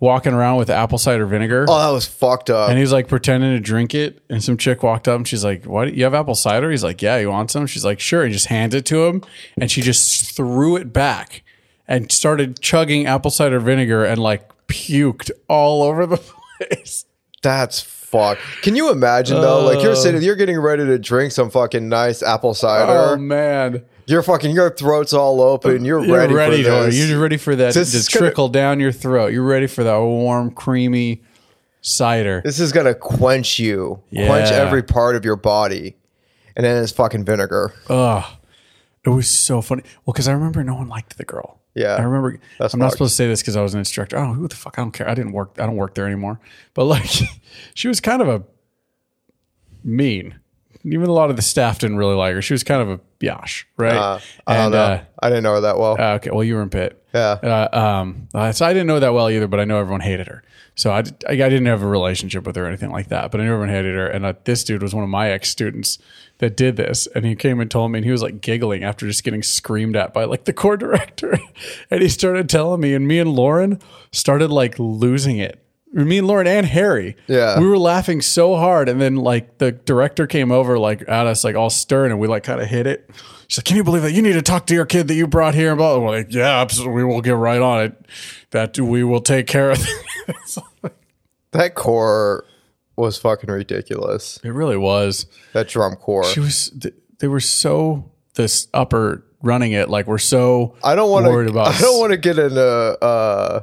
[0.00, 2.70] walking around with apple cider vinegar, Oh, that was fucked up.
[2.70, 4.20] and he's like pretending to drink it.
[4.28, 5.94] And some chick walked up, and she's like, "What?
[5.94, 8.46] You have apple cider?" He's like, "Yeah, you want some?" She's like, "Sure." And just
[8.46, 9.22] hands it to him,
[9.60, 11.42] and she just threw it back
[11.86, 16.16] and started chugging apple cider vinegar and like puked all over the
[16.58, 17.04] place.
[17.42, 18.40] That's fucked.
[18.62, 19.64] Can you imagine though?
[19.64, 19.96] Like you're uh.
[19.96, 22.92] sitting, you're getting ready to drink some fucking nice apple cider.
[22.92, 23.84] Oh man.
[24.06, 25.84] You're fucking, your throat's all open.
[25.84, 27.08] You're, You're ready, ready, for to this.
[27.08, 29.32] you're ready for that This to is gonna- trickle down your throat.
[29.32, 31.22] You're ready for that warm, creamy
[31.80, 32.42] cider.
[32.44, 34.26] this is gonna quench you, Yeah.
[34.26, 35.96] quench every part of your body,
[36.56, 37.72] and then it's fucking vinegar.
[37.88, 38.24] Ugh.
[39.04, 39.82] It was so funny.
[40.04, 41.59] Well, because I remember no one liked the girl.
[41.74, 41.94] Yeah.
[41.96, 42.40] I remember.
[42.58, 44.18] That's I'm not supposed to say this because I was an instructor.
[44.18, 44.78] Oh, who the fuck?
[44.78, 45.08] I don't care.
[45.08, 45.56] I didn't work.
[45.58, 46.40] I don't work there anymore.
[46.74, 47.10] But like,
[47.74, 48.42] she was kind of a
[49.84, 50.36] mean.
[50.82, 52.40] Even a lot of the staff didn't really like her.
[52.40, 53.96] She was kind of a biatch, right?
[53.96, 54.78] Uh, I don't know.
[54.78, 55.96] uh, I didn't know her that well.
[56.00, 57.04] uh, okay, well, you were in pit.
[57.12, 57.32] Yeah.
[57.42, 60.26] Uh, um, uh, so I didn't know that well either, but I know everyone hated
[60.28, 60.42] her.
[60.76, 63.40] So I, I, I didn't have a relationship with her or anything like that, but
[63.40, 64.06] I knew everyone hated her.
[64.06, 65.98] And uh, this dude was one of my ex students
[66.40, 67.06] that did this.
[67.14, 69.94] And he came and told me, and he was like giggling after just getting screamed
[69.94, 71.38] at by like the corps director.
[71.90, 73.78] and he started telling me, and me and Lauren
[74.10, 75.62] started like losing it.
[75.92, 77.16] Me and Lauren and Harry.
[77.26, 77.58] Yeah.
[77.58, 78.88] We were laughing so hard.
[78.88, 82.28] And then like the director came over like at us like all stern and we
[82.28, 83.10] like kind of hit it.
[83.48, 84.12] She's like, Can you believe that?
[84.12, 85.70] You need to talk to your kid that you brought here.
[85.70, 86.04] And blah, blah.
[86.04, 86.94] We're like, yeah, absolutely.
[86.94, 88.06] We will get right on it.
[88.52, 89.84] That we will take care of.
[91.50, 92.44] that corps
[93.00, 94.38] was fucking ridiculous.
[94.44, 95.26] It really was.
[95.52, 96.24] That drum corps.
[96.24, 96.70] She was.
[97.18, 100.74] They were so this upper running it like we're so.
[100.84, 101.50] I don't want worried to.
[101.52, 101.68] about.
[101.74, 102.60] I don't want to get into.
[102.60, 103.62] Uh,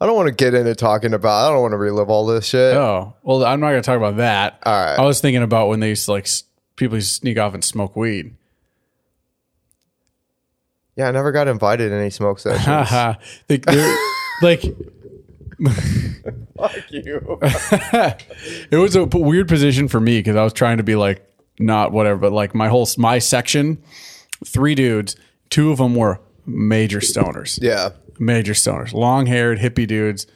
[0.00, 1.46] I don't want to get into talking about.
[1.48, 2.74] I don't want to relive all this shit.
[2.76, 4.58] Oh well, I'm not going to talk about that.
[4.64, 4.98] All right.
[4.98, 6.28] I was thinking about when they used to like
[6.76, 8.34] people used to sneak off and smoke weed.
[10.96, 12.64] Yeah, I never got invited to any smoke sessions.
[12.64, 13.14] Haha.
[13.46, 13.96] They, they're-
[14.42, 14.62] like
[16.56, 17.38] Fuck you.
[17.42, 21.26] it was a p- weird position for me because I was trying to be like
[21.58, 23.82] not whatever, but like my whole my section,
[24.44, 25.16] three dudes,
[25.50, 27.90] two of them were major stoners, Yeah.
[28.18, 30.26] major stoners, long haired hippie dudes.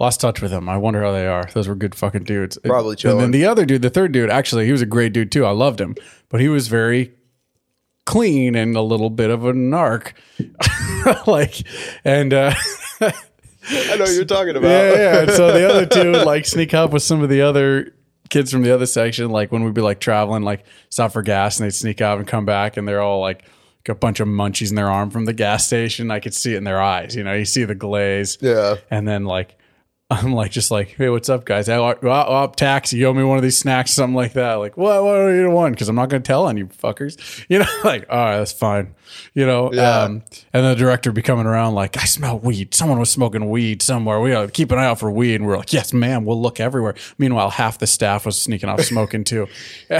[0.00, 0.68] Lost touch with them.
[0.68, 1.48] I wonder how they are.
[1.54, 2.56] Those were good fucking dudes.
[2.62, 5.32] Probably And then the other dude, the third dude, actually, he was a great dude
[5.32, 5.44] too.
[5.44, 5.96] I loved him,
[6.28, 7.14] but he was very
[8.04, 10.12] clean and a little bit of a narc.
[11.26, 11.62] like,
[12.04, 12.54] and uh,
[13.70, 14.68] I know what you're talking about.
[14.68, 15.20] yeah, yeah.
[15.20, 17.94] And so the other two would like sneak up with some of the other
[18.30, 19.30] kids from the other section.
[19.30, 22.26] Like when we'd be like traveling, like stop for gas, and they'd sneak out and
[22.26, 23.44] come back, and they're all like
[23.88, 26.10] a bunch of munchies in their arm from the gas station.
[26.10, 27.16] I could see it in their eyes.
[27.16, 28.36] You know, you see the glaze.
[28.40, 28.76] Yeah.
[28.90, 29.57] And then like
[30.10, 31.68] I'm like, just like, hey, what's up, guys?
[31.68, 34.54] Oh, oh, oh, taxi, you owe me one of these snacks, something like that.
[34.54, 35.04] Like, what?
[35.04, 35.72] What are you one?
[35.72, 37.16] Because I'm not going to tell on you fuckers.
[37.50, 38.94] You know, like, all right, that's fine.
[39.34, 40.04] You know, Yeah.
[40.04, 40.22] um,
[40.54, 42.74] and the director be coming around like, I smell weed.
[42.74, 44.18] Someone was smoking weed somewhere.
[44.20, 45.34] We got to keep an eye out for weed.
[45.36, 46.94] And we're like, yes, ma'am, we'll look everywhere.
[47.18, 49.46] Meanwhile, half the staff was sneaking off smoking too.
[49.90, 49.98] and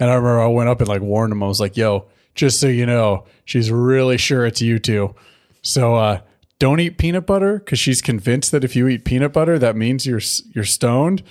[0.00, 1.42] I remember I went up and like warned him.
[1.42, 5.14] I was like, yo, just so you know, she's really sure it's you two.
[5.62, 6.20] So uh,
[6.58, 10.06] don't eat peanut butter because she's convinced that if you eat peanut butter, that means
[10.06, 10.20] you're
[10.54, 11.22] you're stoned.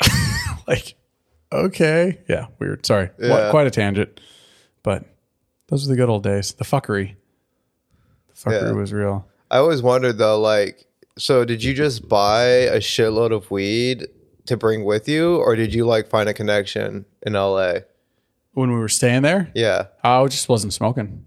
[0.68, 0.94] like,
[1.52, 2.84] okay, yeah, weird.
[2.86, 3.50] Sorry, Yeah.
[3.50, 4.20] quite a tangent,
[4.82, 5.04] but
[5.68, 6.52] those are the good old days.
[6.52, 7.14] The fuckery,
[8.28, 8.72] the fuckery Yeah.
[8.72, 9.28] was real.
[9.50, 14.08] I always wondered though, like, so did you just buy a shitload of weed
[14.46, 17.80] to bring with you, or did you like find a connection in LA?
[18.52, 19.86] When we were staying there, Yeah.
[20.02, 21.26] I just wasn't smoking.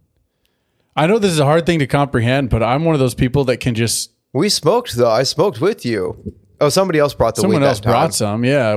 [0.97, 3.43] I know this is a hard thing to comprehend, but I'm one of those people
[3.45, 5.09] that can just We smoked though.
[5.11, 6.33] I smoked with you.
[6.59, 7.91] Oh, somebody else brought the someone weed else that time.
[7.93, 8.43] brought some.
[8.43, 8.75] Yeah,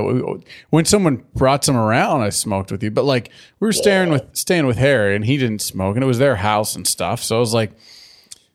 [0.69, 2.91] when someone brought some around, I smoked with you.
[2.91, 3.29] But like
[3.59, 6.35] we were staying with staying with Harry, and he didn't smoke, and it was their
[6.35, 7.23] house and stuff.
[7.23, 7.71] So I was like,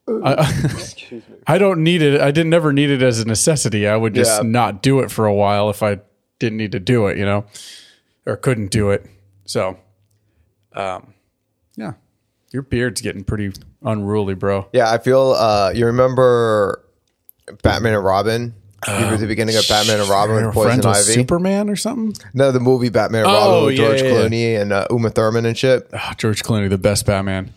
[0.09, 0.85] I,
[1.48, 2.20] I don't need it.
[2.20, 3.88] I didn't never need it as a necessity.
[3.88, 4.48] I would just Yeah.
[4.48, 5.98] not do it for a while if I
[6.38, 7.46] didn't need to do it, you know,
[8.26, 9.05] or couldn't do it.
[9.44, 9.76] So,
[10.74, 11.00] um, yeah,
[12.53, 14.69] your beard's getting pretty unruly, bro.
[14.73, 15.33] Yeah, I feel.
[15.33, 16.83] uh You remember
[17.63, 18.55] Batman and Robin?
[18.87, 21.01] were the beginning of Batman and Robin with Poison Ivy.
[21.01, 22.15] Superman or something.
[22.35, 24.15] no, the movie Batman and Oh, Robin with yeah, George yeah, yeah.
[24.29, 25.89] Clooney and uh, Uma Thurman and shit.
[25.93, 27.53] Ah, George Clooney, the best Batman.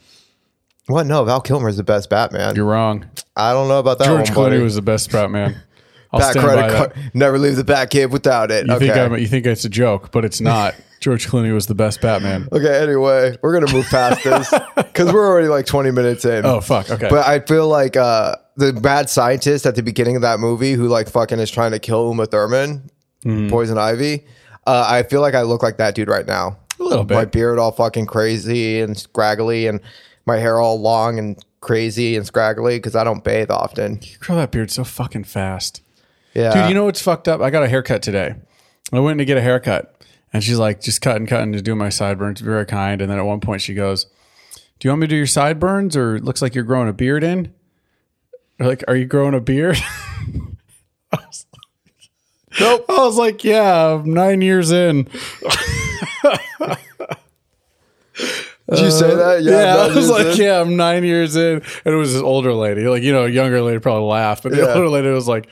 [0.87, 1.05] What?
[1.05, 2.55] No, Val Kilmer is the best Batman.
[2.55, 3.05] You're wrong.
[3.35, 4.57] I don't know about that George one, buddy.
[4.57, 5.61] Clooney was the best Batman.
[6.11, 7.11] I'll by credit card.
[7.13, 8.65] Never leave the Batcave without it.
[8.67, 8.87] You okay.
[8.87, 10.75] think I'm, you think it's a joke, but it's not.
[10.99, 12.49] George Clooney was the best Batman.
[12.51, 12.81] okay.
[12.83, 16.45] Anyway, we're gonna move past this because we're already like 20 minutes in.
[16.45, 16.89] Oh fuck.
[16.89, 17.07] Okay.
[17.09, 20.87] But I feel like uh, the bad scientist at the beginning of that movie who
[20.89, 22.89] like fucking is trying to kill Uma Thurman,
[23.25, 23.49] Mm-hmm.
[23.49, 24.25] Poison Ivy.
[24.65, 26.57] Uh, I feel like I look like that dude right now.
[26.79, 27.15] A little bit.
[27.15, 29.81] My beard all fucking crazy and scraggly, and
[30.25, 33.99] my hair all long and crazy and scraggly because I don't bathe often.
[34.01, 35.81] you grow that beard so fucking fast.
[36.33, 37.41] Yeah, Dude, you know what's fucked up?
[37.41, 38.35] I got a haircut today.
[38.93, 39.95] I went to get a haircut
[40.31, 42.39] and she's like, just cutting, cutting to do my sideburns.
[42.41, 43.01] Very kind.
[43.01, 44.05] And then at one point she goes,
[44.79, 46.93] Do you want me to do your sideburns or it looks like you're growing a
[46.93, 47.53] beard in?
[48.59, 49.77] Or like, are you growing a beard?
[52.59, 52.85] Nope.
[52.89, 55.03] I was like, Yeah, I'm nine years in.
[58.69, 59.41] Did you say that?
[59.43, 60.37] Yeah, I was like, it.
[60.37, 63.29] yeah, I'm nine years in, and it was this older lady, like you know, a
[63.29, 64.73] younger lady probably laughed, but the Yeah.
[64.73, 65.47] older lady was like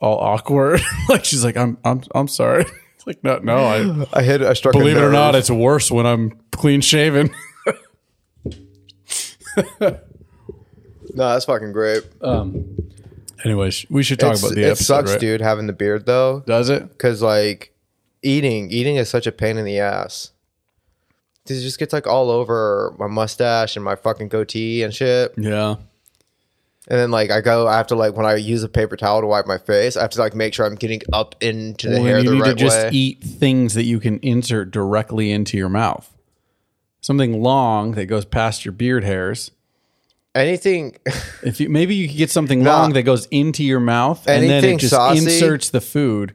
[0.00, 2.64] all awkward, like she's like, I'm, I'm, I'm sorry.
[3.00, 4.42] It's like, no, no, I I hit.
[4.42, 4.74] I struck.
[4.74, 7.30] a believe it or not, it's worse when I'm clean shaven.
[9.80, 9.98] no,
[11.14, 12.02] that's fucking great.
[12.22, 12.76] Um.
[13.42, 15.20] Anyways, we should talk It's- about the it episode, sucks, right?
[15.20, 16.86] dude, having the beard though, Does it?
[16.90, 17.72] because like
[18.22, 20.32] eating, eating is such a pain in the ass.
[21.46, 25.32] It just gets like all over my mustache and my fucking goatee and shit.
[25.38, 25.76] Yeah.
[26.88, 29.20] And then like I go, I have to like when I use a paper towel
[29.20, 31.96] to wipe my face, I have to like make sure I'm getting up into the
[31.96, 32.90] Well, hair then you the need right to just way.
[32.92, 36.12] eat things that you can insert directly into your mouth.
[37.00, 39.50] Something long that goes past your beard hairs.
[40.34, 40.96] Anything,
[41.42, 42.78] If you maybe you could get something Nah.
[42.82, 45.18] long that goes into your mouth and then it just saucy?
[45.18, 46.34] inserts the food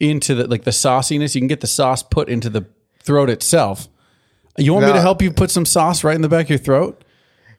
[0.00, 1.34] into the like the sauciness.
[1.34, 2.66] You can get the sauce put into the
[3.02, 3.88] throat itself.
[4.58, 6.58] You want me to help you put some sauce right in the back of your
[6.58, 7.04] throat?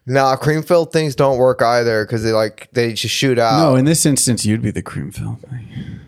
[0.06, 3.60] Nah, cream filled things don't work either because they like they just shoot out.
[3.60, 6.00] No, in this instance, you'd be the cream filled thing.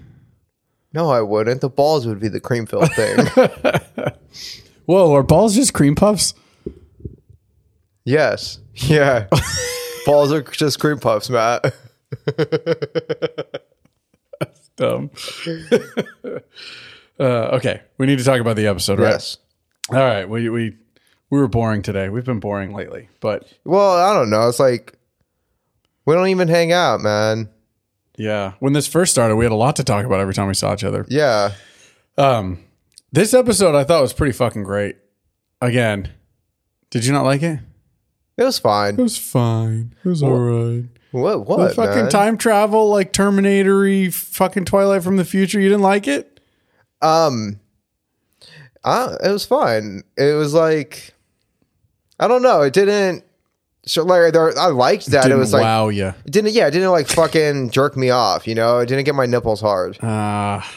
[0.93, 1.61] No, I wouldn't.
[1.61, 3.17] The balls would be the cream filled thing.
[4.85, 6.33] Whoa, are balls just cream puffs?
[8.05, 9.27] yes, yeah.
[10.05, 11.73] balls are just cream puffs, Matt.
[14.77, 15.09] Dumb.
[17.19, 19.11] uh, okay, we need to talk about the episode, right?
[19.11, 19.37] Yes.
[19.89, 20.77] All right, we we
[21.29, 22.09] we were boring today.
[22.09, 24.47] We've been boring lately, but Well, I don't know.
[24.47, 24.97] It's like
[26.05, 27.49] we don't even hang out, man.
[28.17, 30.53] yeah, when this first started, we had a lot to talk about every time we
[30.53, 31.05] saw each other.
[31.09, 31.51] Yeah.
[32.17, 32.59] Um,
[33.11, 34.97] this episode I thought was pretty fucking great.
[35.61, 36.11] Again,
[36.89, 37.59] did you not like it?
[38.37, 38.95] It was fine.
[38.99, 39.95] It was fine.
[40.03, 40.83] It was all right.
[41.11, 41.47] What?
[41.47, 41.69] What?
[41.69, 42.09] The fucking man?
[42.09, 45.59] time travel, like Terminator-y, fucking Twilight from the future.
[45.59, 46.41] You didn't like it?
[47.01, 47.61] Um,
[48.83, 50.03] I, it was fine.
[50.17, 51.13] It was like,
[52.19, 52.61] I don't know.
[52.61, 53.23] It didn't.
[53.87, 55.23] So like, there, I liked that.
[55.23, 56.07] Didn't it was like, wow you.
[56.07, 56.53] it didn't.
[56.53, 58.47] Yeah, it didn't like fucking jerk me off.
[58.47, 59.97] You know, it didn't get my nipples hard.
[60.01, 60.67] Ah,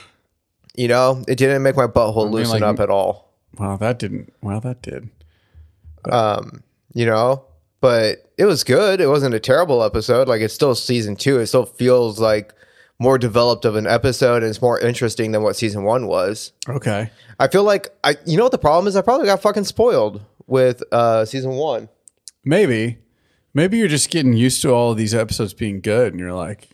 [0.75, 3.33] You know, it didn't make my butthole loosen like- up at all.
[3.59, 4.33] well, that didn't.
[4.43, 5.09] Well, that did.
[6.11, 6.63] Um,
[6.95, 7.45] you know,
[7.81, 9.01] but it was good.
[9.01, 10.29] It wasn't a terrible episode.
[10.29, 11.39] Like it's still season two.
[11.39, 12.53] It still feels like
[12.99, 16.53] more developed of an episode and it's more interesting than what season one was.
[16.69, 17.11] Okay.
[17.39, 18.97] I feel like I you know what the problem is?
[18.97, 21.89] I probably got fucking spoiled with uh season one.
[22.45, 22.99] Maybe.
[23.55, 26.69] Maybe you're just getting used to all of these episodes being good and you're like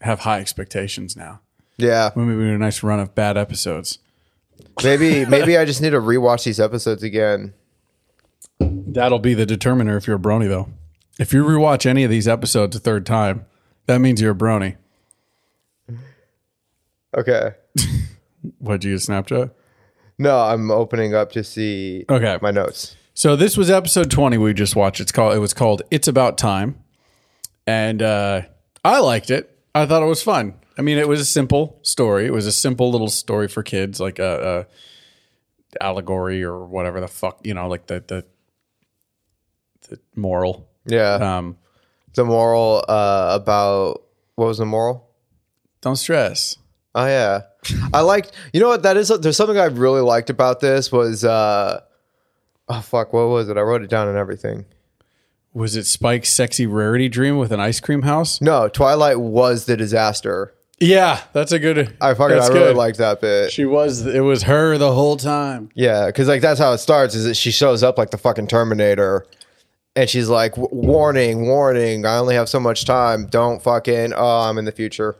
[0.00, 1.40] have high expectations now.
[1.76, 2.10] Yeah.
[2.16, 3.98] Maybe we had a nice run of bad episodes.
[4.82, 7.52] Maybe maybe I just need to rewatch these episodes again.
[8.58, 10.68] That'll be the determiner if you're a brony though.
[11.18, 13.44] If you rewatch any of these episodes a third time,
[13.86, 14.76] that means you're a brony.
[17.16, 17.52] Okay.
[18.58, 19.50] What'd you get Snapchat?
[20.18, 22.38] No, I'm opening up to see Okay.
[22.42, 22.96] my notes.
[23.14, 25.00] So this was episode 20 we just watched.
[25.00, 26.78] It's called it was called It's About Time.
[27.66, 28.42] And uh
[28.84, 29.58] I liked it.
[29.74, 30.54] I thought it was fun.
[30.78, 32.26] I mean, it was a simple story.
[32.26, 34.66] It was a simple little story for kids, like a,
[35.80, 38.24] a allegory or whatever the fuck, you know, like the the
[39.88, 40.68] the moral.
[40.86, 41.14] Yeah.
[41.14, 41.58] Um
[42.14, 44.02] the moral uh about
[44.36, 45.08] what was the moral?
[45.82, 46.56] don't stress.
[46.94, 47.42] Oh yeah,
[47.94, 48.32] I liked.
[48.52, 48.82] You know what?
[48.82, 49.08] That is.
[49.08, 51.24] There's something I really liked about this was.
[51.24, 51.80] uh
[52.72, 53.12] Oh fuck!
[53.12, 53.56] What was it?
[53.56, 54.64] I wrote it down and everything.
[55.52, 58.40] Was it Spike's sexy rarity dream with an ice cream house?
[58.40, 60.54] No, Twilight was the disaster.
[60.78, 61.96] Yeah, that's a good.
[62.00, 62.38] I fucking.
[62.38, 62.76] I really good.
[62.76, 63.50] liked that bit.
[63.50, 64.06] She was.
[64.06, 65.70] It was her the whole time.
[65.74, 67.16] Yeah, because like that's how it starts.
[67.16, 69.26] Is that she shows up like the fucking Terminator,
[69.96, 72.06] and she's like, "Warning, warning!
[72.06, 73.26] I only have so much time.
[73.26, 74.12] Don't fucking.
[74.16, 75.16] Oh, I'm in the future."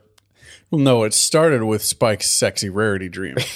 [0.70, 3.34] Well, no, it started with Spike's sexy rarity dream.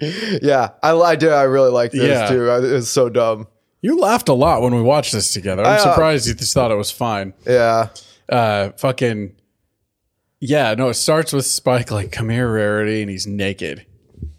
[0.00, 1.32] Yeah, I, I did.
[1.32, 2.28] I really liked this Yeah.
[2.28, 2.50] too.
[2.50, 3.46] I, it was so dumb.
[3.80, 5.62] you laughed a lot when we watched this together.
[5.62, 7.32] I'm I, uh, surprised you just thought it was fine.
[7.46, 7.88] Yeah,
[8.28, 9.34] Uh, fucking.
[10.40, 13.86] Yeah, no, it starts with Spike like, come here, rarity, and he's naked.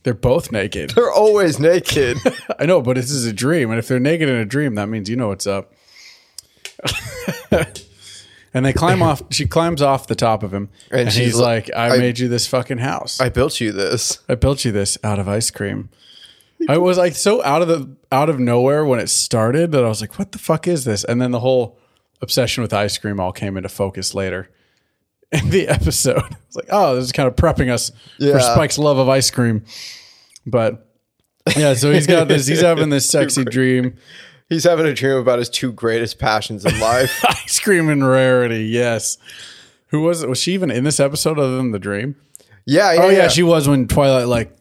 [0.03, 0.91] They're both naked.
[0.91, 2.17] they're always naked.
[2.59, 4.89] I know, but this is a dream, and if they're naked in a dream, that
[4.89, 5.73] means you know what's up.
[8.57, 9.21] and they climb off.
[9.31, 11.97] She climbs off the top of him, and, And she's he's like, like, "I, I-
[11.99, 13.21] made you this fucking house.
[13.21, 14.19] I built you this.
[14.27, 15.89] I built you this out of ice cream."
[16.67, 19.87] I was like so out of the out of nowhere when it started that I
[19.87, 21.77] was like, "What the fuck is this?" And then the whole
[22.21, 24.49] obsession with ice cream all came into focus later
[25.31, 26.23] in the episode.
[26.47, 29.65] It's like, "Oh, this is kind of prepping us for Spike's love of ice cream."
[30.47, 30.89] But
[31.55, 32.47] yeah, so he's got this.
[32.47, 33.95] He's having this sexy dream.
[34.49, 37.23] He's having a dream about his two greatest passions in life.
[37.29, 38.65] Ice cream and rarity.
[38.65, 39.17] Yes.
[39.87, 40.29] Who was it?
[40.29, 42.15] Was she even in this episode other than the dream?
[42.65, 43.27] yeah, yeah, Oh yeah, yeah.
[43.29, 44.55] she was when Twilight like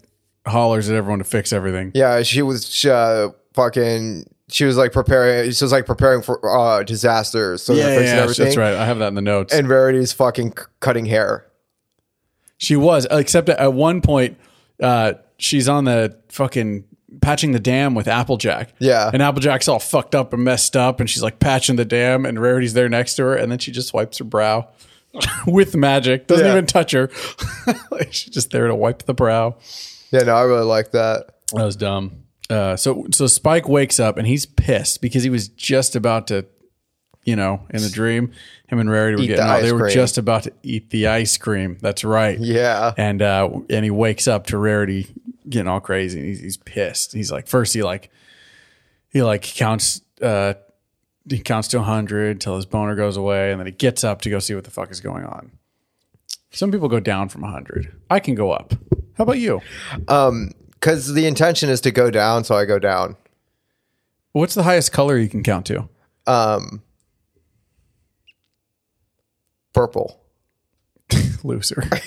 [0.46, 1.92] hollers at everyone to fix everything.
[1.94, 4.25] yeah, she was uh, fucking.
[4.49, 5.51] She was like preparing.
[5.51, 7.62] She was like preparing for uh, disasters.
[7.64, 8.44] So they're fixing everything.
[8.44, 8.75] that's right.
[8.75, 9.53] I have that in the notes.
[9.53, 11.46] And Rarity's fucking c- cutting hair.
[12.59, 14.38] she was, except at one point,
[14.81, 16.85] uh, she's on the fucking
[17.27, 18.73] patching the dam with Applejack.
[18.79, 19.11] Yeah.
[19.12, 22.41] and Applejack's all fucked up and messed up, and she's like patching the dam, and
[22.41, 24.69] Rarity's there next to her, and then she just wipes her brow
[25.47, 26.29] with magic.
[26.29, 26.53] Doesn't Yeah.
[26.53, 27.11] even touch her.
[27.91, 29.57] like, she's just there to wipe the brow.
[30.12, 31.27] Yeah, no, I really like that.
[31.53, 32.23] That was dumb.
[32.49, 36.47] Uh, so so Spike wakes up and he's pissed because he was just about to,
[37.25, 38.31] you know, in the dream,
[38.69, 39.62] him and Rarity were Eat the getting out.
[39.62, 39.95] They were cream.
[39.95, 41.77] just about to eat the ice cream.
[41.81, 42.39] That's right.
[42.39, 42.93] Yeah.
[42.97, 45.09] And uh, and he wakes up to Rarity
[45.49, 46.19] getting all crazy.
[46.19, 47.13] And he's, he's pissed.
[47.13, 48.11] He's like, first he like
[49.09, 50.55] he like counts uh
[51.29, 54.31] he counts to hundred until his boner goes away, and then he gets up to
[54.31, 55.51] go see what the fuck is going on.
[56.51, 57.93] Some people go down from hundred.
[58.09, 58.73] I can go up.
[59.17, 59.61] How about you?
[60.09, 63.17] Um, Because the intention is to go down, so I go down.
[64.33, 65.89] What's the highest color you can count to?
[66.27, 66.83] Um,
[69.73, 70.21] purple.
[71.43, 71.89] Loser.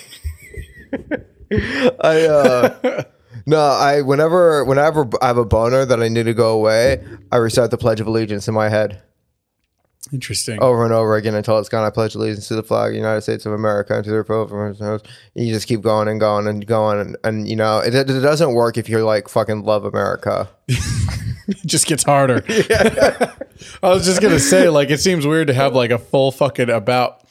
[1.52, 3.02] I uh
[3.50, 7.36] no, I whenever whenever I have a boner that I need to go away, I
[7.36, 9.02] recite the Pledge of Allegiance in my head
[10.12, 10.58] Interesting.
[10.62, 11.84] over and over again until it's gone.
[11.84, 14.16] I pledge allegiance to the flag of the United States of America and to the
[14.16, 14.80] republic.
[14.80, 17.94] of which- You just keep going and going and going and, and you know it,
[17.94, 20.48] it doesn't work if you're like fucking love America.
[21.48, 22.44] It just gets harder.
[23.82, 26.70] I was just gonna say, like, it seems weird to have like a full fucking
[26.70, 27.24] about,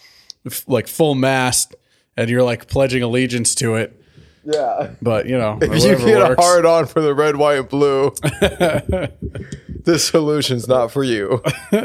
[0.46, 1.74] f- like full mast,
[2.18, 3.99] and you're like pledging allegiance to it.
[4.44, 4.92] Yeah.
[5.02, 8.12] But you know, If you get a hard on for the red, white, and blue,
[9.84, 11.42] this solution's not for you.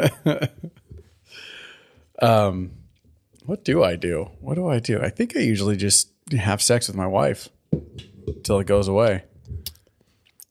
[2.23, 2.73] um,
[3.47, 4.31] What do I do?
[4.41, 5.01] What do I do?
[5.01, 7.49] I think I usually just have sex with my wife
[8.43, 9.25] till it goes away.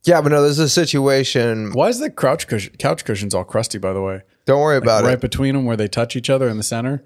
[0.06, 1.72] Yeah, but no, there's a situation.
[1.72, 3.78] Why is the couch cushion, couch cushions all crusty?
[3.78, 5.12] By the way, Don't worry about right it.
[5.14, 7.04] Right between them where they touch each other in the center.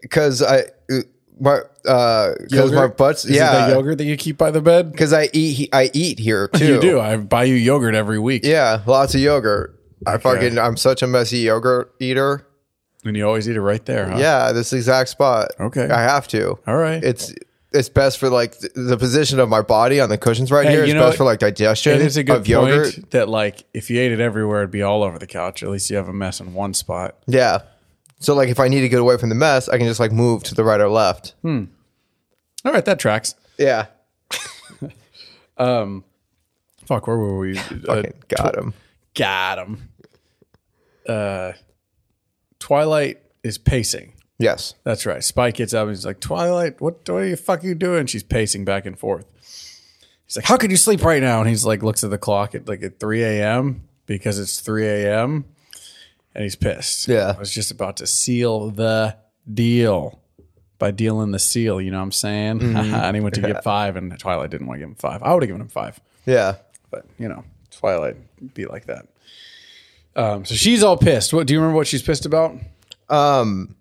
[0.00, 0.60] because I
[0.92, 1.00] uh,
[1.40, 4.60] my uh because my butt's Is it that yeah yogurt that you keep by the
[4.60, 4.92] bed?
[4.92, 6.66] because I eat he- I eat here too.
[6.74, 7.00] You do.
[7.00, 8.42] I buy you yogurt every week.
[8.44, 9.74] Yeah, lots of yogurt.
[10.06, 12.46] I fucking I'm such a messy yogurt eater.
[13.04, 14.18] And you always eat it right there, huh?
[14.18, 15.52] Yeah, this exact spot.
[15.60, 15.88] Okay.
[15.88, 16.58] I have to.
[16.66, 17.02] All right.
[17.02, 17.32] It's
[17.72, 20.72] it's best for like th- the position of my body on the cushions right Hey,
[20.72, 20.80] here.
[20.80, 21.16] you It's know best what?
[21.18, 22.94] for like digestion It is a good of yogurt.
[22.94, 25.62] point that like if you ate it everywhere, it'd be all over the couch.
[25.62, 27.16] At least you have a mess in one spot.
[27.26, 27.60] Yeah.
[28.20, 30.12] So like if I need to get away from the mess, I can just like
[30.12, 31.34] move to the right or left.
[31.44, 33.34] All right, that tracks.
[33.58, 33.86] Yeah.
[35.56, 36.04] Um,
[36.86, 37.58] fuck, where were we?
[37.88, 38.74] Uh, got him.
[39.14, 39.88] got him.
[41.08, 41.52] Uh,
[42.60, 44.12] Twilight is pacing.
[44.38, 44.74] Yes.
[44.84, 45.22] That's right.
[45.24, 48.06] Spike gets up and he's like, Twilight, what, what are you fuck you doing?
[48.06, 49.26] She's pacing back and forth.
[50.26, 51.40] He's like, How could you sleep right now?
[51.40, 53.88] And he's like, looks at the clock at like at 3 a.m.
[54.06, 55.44] because it's 3 a.m.
[56.34, 57.08] And he's pissed.
[57.08, 57.34] Yeah.
[57.36, 59.16] I was just about to seal the
[59.52, 60.20] deal
[60.78, 61.80] by dealing the seal.
[61.80, 62.62] You know what I'm saying?
[62.76, 65.22] and he went to get five, and Twilight didn't want to give him five.
[65.22, 66.56] I would have given him five Yeah.
[66.90, 68.16] but you know, Twilight
[68.54, 69.06] be like that.
[70.14, 71.32] Um, so she's all pissed.
[71.32, 71.76] What do you remember?
[71.76, 72.52] What she's pissed about?
[73.08, 73.74] Um,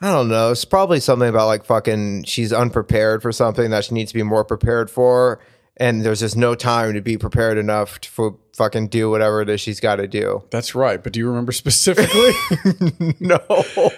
[0.00, 0.50] I don't know.
[0.52, 4.22] It's probably something about like fucking she's unprepared for something that she needs to be
[4.22, 5.40] more prepared for.
[5.76, 9.48] And there's just no time to be prepared enough to for fucking do whatever it
[9.48, 10.44] is she's got to do.
[10.50, 11.02] That's right.
[11.02, 12.32] But do you remember specifically?
[13.20, 13.40] No.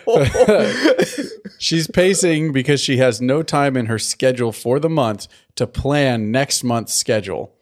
[1.59, 6.31] she's pacing because she has no time in her schedule for the month to plan
[6.31, 7.53] next month's schedule.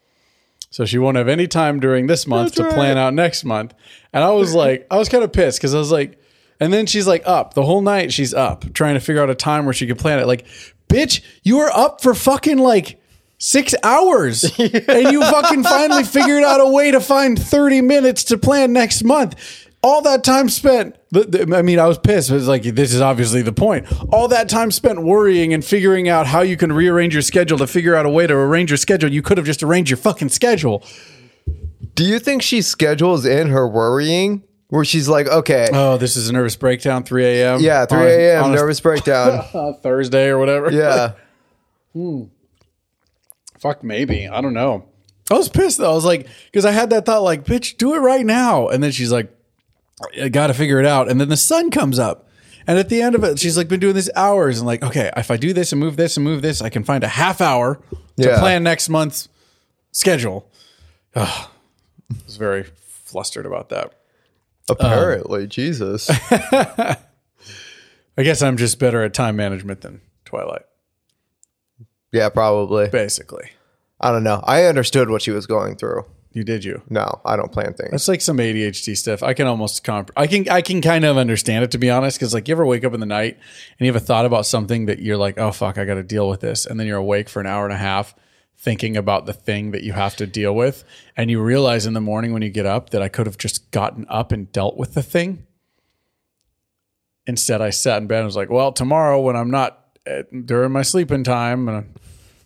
[0.69, 3.73] So she won't have any time during this month to plan out next month.
[4.11, 6.19] And I was like, I was kind of pissed because I was like,
[6.59, 8.11] and then she's like up the whole night.
[8.11, 10.27] She's up trying to figure out a time where she could plan it.
[10.27, 10.45] Like,
[10.89, 12.99] bitch, you were up for fucking like
[13.37, 18.37] six hours and you fucking finally figured out a way to find 30 minutes to
[18.37, 19.35] plan next month.
[19.83, 22.31] All that time spent, the- the- I mean, I was pissed.
[22.31, 23.85] It was like, this is obviously the point.
[24.11, 27.67] All that time spent worrying and figuring out how you can rearrange your schedule to
[27.67, 29.11] figure out a way to arrange your schedule.
[29.11, 30.83] You could have just arranged your fucking schedule.
[31.93, 36.29] do you think she schedules in her worrying where she's like, okay, Oh, this is
[36.29, 37.59] a nervous breakdown, 3 a.m.
[37.61, 38.43] yeah, 3 a.m.
[38.45, 39.75] on a- nervous breakdown.
[39.83, 40.71] Thursday or whatever.
[40.71, 41.11] Yeah.
[41.93, 42.23] Hmm.
[43.65, 44.27] Fuck, maybe.
[44.27, 44.85] I don't know.
[45.31, 45.91] I was pissed though.
[45.91, 48.67] I was like, because I had that thought, like, bitch, do it right now.
[48.67, 49.35] And then she's like,
[50.21, 51.09] I got to figure it out.
[51.09, 52.29] And then the sun comes up.
[52.67, 54.59] And at the end of it, she's like, been doing this hours.
[54.59, 56.83] And like, okay, if I do this and move this and move this, I can
[56.83, 57.79] find a half hour
[58.17, 58.39] to Yeah.
[58.39, 59.29] plan next month's
[59.91, 60.47] schedule.
[61.15, 61.47] Ugh.
[62.11, 62.65] I was very
[63.05, 63.93] flustered about that.
[64.69, 66.07] Apparently, Jesus.
[66.31, 66.97] I
[68.17, 70.63] guess I'm just better at time management than Twilight,
[72.15, 72.87] Yeah, probably.
[72.89, 73.51] basically.
[73.99, 74.41] I don't know.
[74.45, 76.05] I understood what she was going through.
[76.35, 76.81] You did you.
[76.89, 77.93] No, I don't plan things.
[77.93, 79.23] It's like some ADHD stuff.
[79.23, 82.19] I can almost comp- I can I can kind of understand it to be honest
[82.19, 83.37] because like you ever wake up in the night
[83.79, 86.03] and you have a thought about something that you're like oh fuck I got to
[86.03, 88.13] deal with this and then you're awake for an hour and a half
[88.57, 90.83] thinking about the thing that you have to deal with
[91.15, 93.71] and you realize in the morning when you get up that I could have just
[93.71, 95.45] gotten up and dealt with the thing.
[97.25, 100.73] Instead, I sat in bed and was like, well tomorrow when I'm not uh, during
[100.73, 101.97] my sleeping time and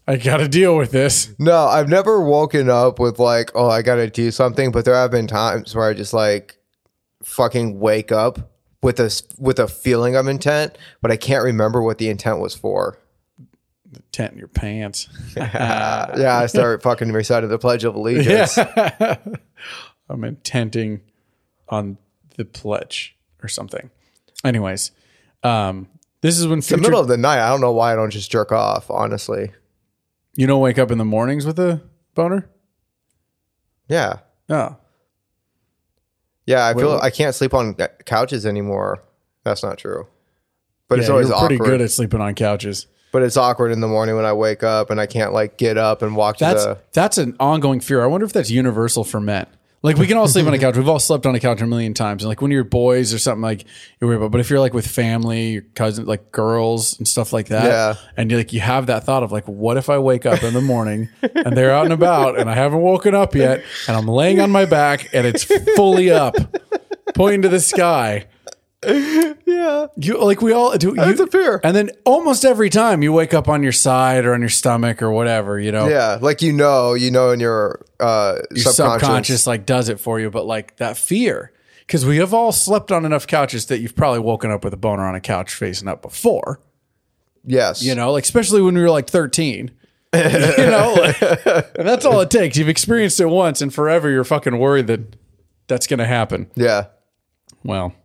[0.09, 1.35] I got to deal with this.
[1.37, 4.71] No, I've never woken up with like, oh, I got to do something.
[4.71, 6.57] But there have been times where I just like
[7.23, 11.99] fucking wake up with a with a feeling of intent, but I can't remember what
[11.99, 12.97] the intent was for.
[14.11, 15.09] Tent in your pants.
[15.37, 18.57] yeah, I start fucking reciting the Pledge of Allegiance.
[20.09, 21.01] I'm intenting
[21.67, 21.99] on
[22.35, 23.91] the pledge or something.
[24.43, 24.89] Anyways,
[25.43, 25.87] um,
[26.21, 28.31] this is when The middle of the night, I don't know why I don't just
[28.31, 28.89] jerk off.
[28.89, 29.51] Honestly,
[30.39, 31.81] you don't wake up in the mornings with a
[32.15, 32.47] boner.
[33.89, 34.77] yeah, No,
[36.45, 36.65] yeah.
[36.65, 39.03] I feel I can't sleep on uh, couches anymore.
[39.43, 40.07] That's not true.
[40.87, 41.65] But it's always you're pretty awkward.
[41.67, 42.87] good at sleeping on couches.
[43.11, 45.77] but it's awkward in the morning when I wake up and I can't like get
[45.77, 46.77] up and walk to That's the.
[46.93, 48.01] that's an ongoing fear.
[48.01, 49.45] I wonder if that's universal for men.
[49.81, 50.75] Like we can all sleep on a couch.
[50.75, 52.23] We've all slept on a couch a million times.
[52.23, 53.65] And like when you're boys or something like
[53.99, 54.31] you're worried about.
[54.31, 57.95] But if you're like with family, your cousins, like girls and stuff like that, Yeah.
[58.17, 60.53] and you're like you have that thought of like, what if I wake up in
[60.53, 64.07] the morning and they're out and about and I haven't woken up yet and I'm
[64.07, 65.43] laying on my back and it's
[65.75, 66.35] fully up,
[67.15, 68.25] pointing to the sky.
[69.45, 70.93] Yeah, You like we all do.
[70.95, 71.59] That's you, a fear.
[71.63, 75.01] And then almost every time you wake up on your side or on your stomach
[75.01, 76.17] or whatever, you know, yeah.
[76.21, 79.01] Like you know, you know, in your uh, your subconscious.
[79.01, 79.47] subconscious.
[79.47, 81.51] like does it for you, but like that fear.
[81.85, 84.77] Because we have all slept on enough couches that you've probably woken up with a
[84.77, 86.61] boner on a couch facing up before.
[87.43, 89.71] Yes, You know, like especially when we were like 13.
[90.13, 91.21] you know, like-
[91.75, 92.57] and that's all it takes.
[92.57, 95.15] You've experienced it once and forever you're fucking worried that
[95.67, 96.49] that's going to happen.
[96.55, 96.85] Yeah.
[97.63, 97.95] Well,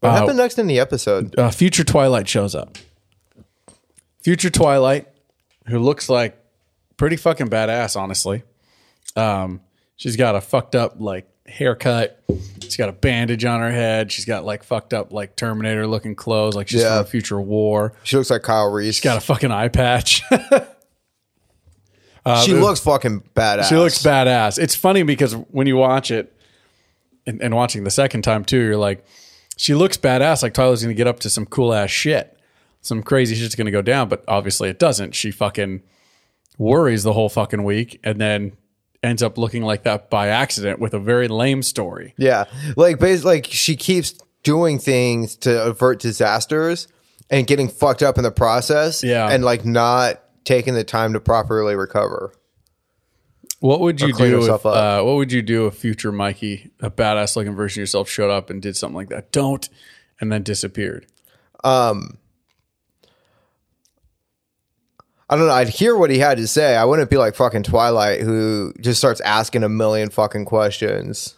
[0.00, 1.38] What Uh, happened next in the episode?
[1.38, 2.76] uh, future Twilight shows up.
[4.22, 5.06] Future Twilight,
[5.66, 6.36] who looks like
[6.96, 8.42] pretty fucking badass, honestly.
[9.14, 9.60] Um,
[9.98, 12.22] She's got a fucked up like haircut.
[12.60, 14.12] She's got a bandage on her head.
[14.12, 16.98] She's got like fucked up like Terminator looking clothes, like she's Yeah.
[16.98, 17.94] from a future war.
[18.02, 18.96] She looks like Kyle Reese.
[18.96, 20.22] She's got a fucking eye patch.
[22.44, 23.68] she looks fucking badass.
[23.70, 24.58] She looks badass.
[24.58, 26.30] It's funny because when you watch it
[27.26, 29.02] and, and watching the second time too, you're like,
[29.56, 30.42] she looks badass.
[30.42, 32.38] Like Tyler's going to get up to some cool ass shit.
[32.82, 35.14] Some crazy shit's going to go down, but obviously it doesn't.
[35.14, 35.82] She fucking
[36.58, 38.52] worries the whole fucking week and then
[39.02, 42.14] ends up looking like that by accident with a very lame story.
[42.16, 42.44] Yeah,
[42.76, 46.86] like basically, like she keeps doing things to avert disasters
[47.30, 49.02] and getting fucked up in the process.
[49.02, 49.28] Yeah.
[49.28, 52.32] and like not taking the time to properly recover.
[53.60, 57.36] What would you do if uh, what would you do if future Mikey, a badass
[57.36, 59.32] looking version of yourself, showed up and did something like that?
[59.32, 59.68] Don't
[60.20, 61.06] and then disappeared.
[65.28, 65.52] I don't know.
[65.52, 66.76] I'd hear what he had to say.
[66.76, 71.36] I wouldn't be like fucking Twilight, who just starts asking a million fucking questions.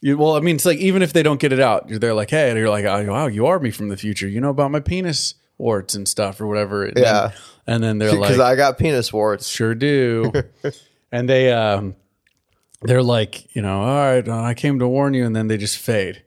[0.00, 2.14] You, well, I mean, it's like even if they don't get it out, you're there
[2.14, 4.28] like, hey, and you're like, oh, wow, you are me from the future.
[4.28, 6.84] You know about my penis warts and stuff or whatever.
[6.84, 7.28] And Yeah.
[7.28, 9.48] Then, and then they're like, Because I got penis warts.
[9.48, 10.32] sure do.
[11.12, 11.96] and they, um,
[12.82, 15.56] they're like, you know, all right, uh, I came to warn you, and then they
[15.56, 16.22] just fade.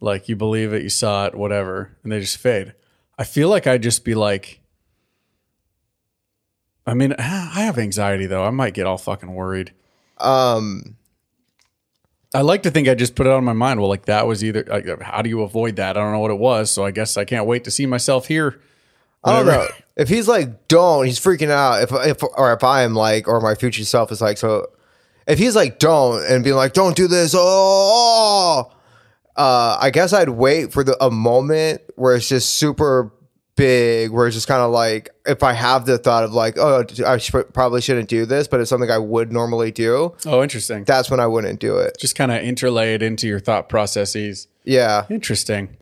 [0.00, 2.74] Like you believe it, you saw it, whatever, and they just fade.
[3.18, 4.60] I feel like I'd just be like,
[6.86, 8.44] I mean, I have anxiety though.
[8.44, 9.72] I might get all fucking worried.
[10.18, 10.96] Um,
[12.34, 13.78] I like to think I just put it on my mind.
[13.80, 14.64] Well, like that was either.
[14.66, 15.96] Like, how do you avoid that?
[15.96, 18.26] I don't know what it was, so I guess I can't wait to see myself
[18.26, 18.60] here.
[19.24, 19.66] I don't know.
[19.96, 21.82] If he's like, don't, he's freaking out.
[21.82, 24.66] If, if, or if I am like, or my future self is like, so
[25.26, 28.72] if he's like, don't, and being like, don't do this, oh,
[29.36, 33.12] uh, I guess I'd wait for the, a moment where it's just super
[33.54, 36.84] big, where it's just kind of like, if I have the thought of like, oh,
[37.06, 40.84] I should, probably shouldn't do this, but it's something I would normally do, Oh, interesting.
[40.84, 41.96] that's when I wouldn't do it.
[42.00, 44.48] just kind of interlay it into your thought processes.
[44.64, 45.04] Yeah.
[45.10, 45.76] Interesting.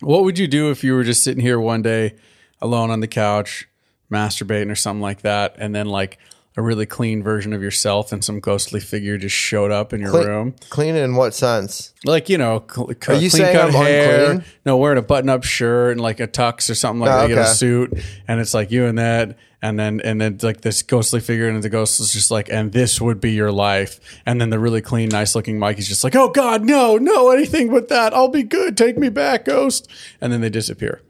[0.00, 2.16] What would you do if you were just sitting here one day
[2.62, 3.68] alone on the couch,
[4.10, 6.18] masturbating or something like that, and then like
[6.56, 10.10] a really clean version of yourself and some ghostly figure just showed up in your
[10.10, 10.54] Clean, room?
[10.68, 11.94] clean in what sense?
[12.04, 14.44] Like, you know, cl- Are you clean saying cut I'm hair, unclean?
[14.66, 17.28] no, wearing a button up shirt and like a tux or something like Oh, that,
[17.28, 17.96] you get a suit,
[18.26, 19.38] and it's like you and that.
[19.62, 22.72] And then, and then, like this ghostly figure, and the ghost is just like, and
[22.72, 24.00] this would be your life.
[24.24, 27.30] And then the really clean, nice looking Mike is just like, oh God, no, no,
[27.30, 28.14] anything but that.
[28.14, 28.74] I'll be good.
[28.76, 29.86] Take me back, ghost.
[30.18, 31.02] And then they disappear.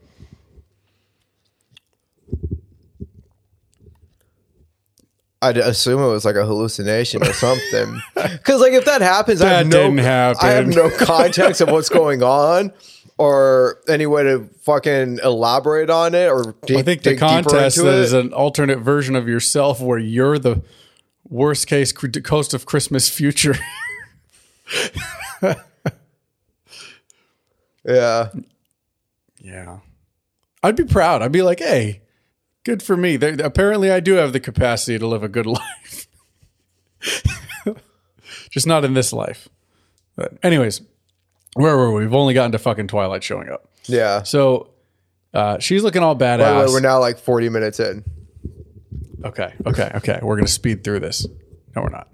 [5.43, 8.01] I'd assume it was like a hallucination or something.
[8.15, 10.47] Because like if that happens, I That have no, didn't happen.
[10.47, 12.73] I have no context of what's going on,
[13.17, 18.33] or any way to fucking elaborate on it, or I think the contest is an
[18.35, 20.63] alternate version of yourself where you're the
[21.29, 23.57] worst case coast of Christmas future.
[27.85, 28.29] yeah,
[29.41, 29.79] Yeah.
[30.63, 31.23] I'd be proud.
[31.23, 32.03] I'd be like, hey,
[32.65, 33.17] good for me.
[33.17, 36.07] There, apparently, I do have the capacity to live a good life.
[38.51, 39.49] Just not in this life.
[40.17, 40.83] But, anyways,
[41.55, 42.03] where were we?
[42.03, 43.71] We've only gotten to fucking Twilight showing up.
[43.87, 44.23] yeah.
[44.25, 44.71] So
[45.33, 46.69] uh, she's looking all By the way, badass.
[46.73, 48.05] we're now like forty minutes in.
[49.25, 50.19] Okay, okay, okay.
[50.23, 51.27] We're gonna speed through this.
[51.77, 52.09] No, we're not.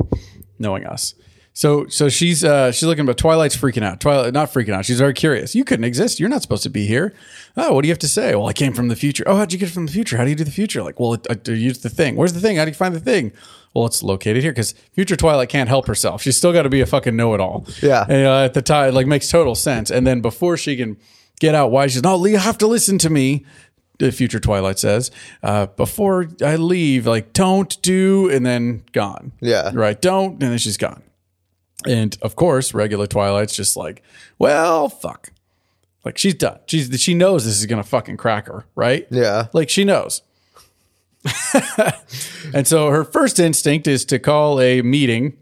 [0.58, 1.14] Knowing us.
[1.56, 3.98] So, so she's uh, she's looking, but Twilight's freaking out.
[3.98, 4.84] Twilight, not freaking out.
[4.84, 5.54] She's very curious.
[5.54, 6.20] You couldn't exist.
[6.20, 7.14] You're not supposed to be here.
[7.56, 8.34] Oh, what do you have to say?
[8.34, 9.24] Well, I came from the future.
[9.26, 10.18] Oh, how'd you get from the future?
[10.18, 10.82] How do you do the future?
[10.82, 12.14] Like, well, I use the thing.
[12.14, 12.58] Where's the thing?
[12.58, 13.32] How do you find the thing?
[13.74, 16.20] Well, it's located here because future Twilight can't help herself.
[16.20, 17.66] She's still got to be a fucking know-it-all.
[17.82, 18.04] Yeah.
[18.06, 19.90] And, uh, at the time, like makes total sense.
[19.90, 20.98] And then before she can
[21.40, 23.46] get out, why she's no, you have to listen to me
[23.98, 25.10] the future Twilight says,
[25.42, 29.32] uh, before I leave, like, don't do, and then gone.
[29.40, 29.70] Yeah.
[29.72, 29.98] Right.
[29.98, 31.02] Don't, and then she's gone.
[31.88, 34.02] And of course, regular Twilight's just like,
[34.38, 35.32] well, fuck.
[36.04, 36.60] Like she's done.
[36.66, 39.06] She's she knows this is gonna fucking crack her, right?
[39.10, 39.48] Yeah.
[39.52, 40.22] Like she knows.
[42.54, 45.36] and so her first instinct is to call a meeting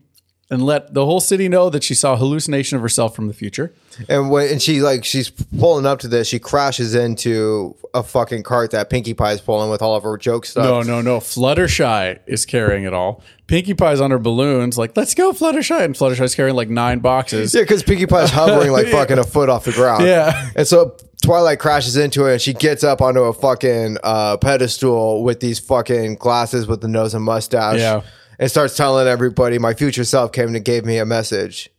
[0.50, 3.34] and let the whole city know that she saw a hallucination of herself from the
[3.34, 3.72] future.
[4.08, 8.42] And when and she like she's pulling up to this, she crashes into a fucking
[8.42, 10.64] cart that Pinkie Pie's pulling with all of her joke stuff.
[10.64, 11.18] No, no, no.
[11.18, 13.22] Fluttershy is carrying it all.
[13.46, 15.84] Pinkie Pie's on her balloons, like, let's go, Fluttershy.
[15.84, 17.54] And Fluttershy's carrying like nine boxes.
[17.54, 20.04] Yeah, because Pinkie Pie's hovering like fucking a foot off the ground.
[20.04, 20.50] Yeah.
[20.56, 25.22] And so Twilight crashes into it and she gets up onto a fucking uh, pedestal
[25.22, 27.78] with these fucking glasses with the nose and mustache.
[27.78, 28.02] Yeah.
[28.38, 31.70] And starts telling everybody, my future self came and gave me a message.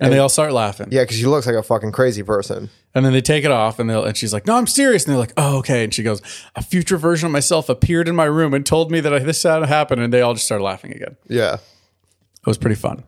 [0.00, 0.88] And they all start laughing.
[0.90, 2.70] Yeah, because she looks like a fucking crazy person.
[2.94, 5.12] And then they take it off, and, they'll, and she's like, "No, I'm serious." And
[5.12, 6.22] they're like, "Oh, okay." And she goes,
[6.54, 9.42] "A future version of myself appeared in my room and told me that I, this
[9.42, 11.16] had happened." And they all just start laughing again.
[11.28, 11.54] Yeah.
[11.54, 13.02] It was pretty fun.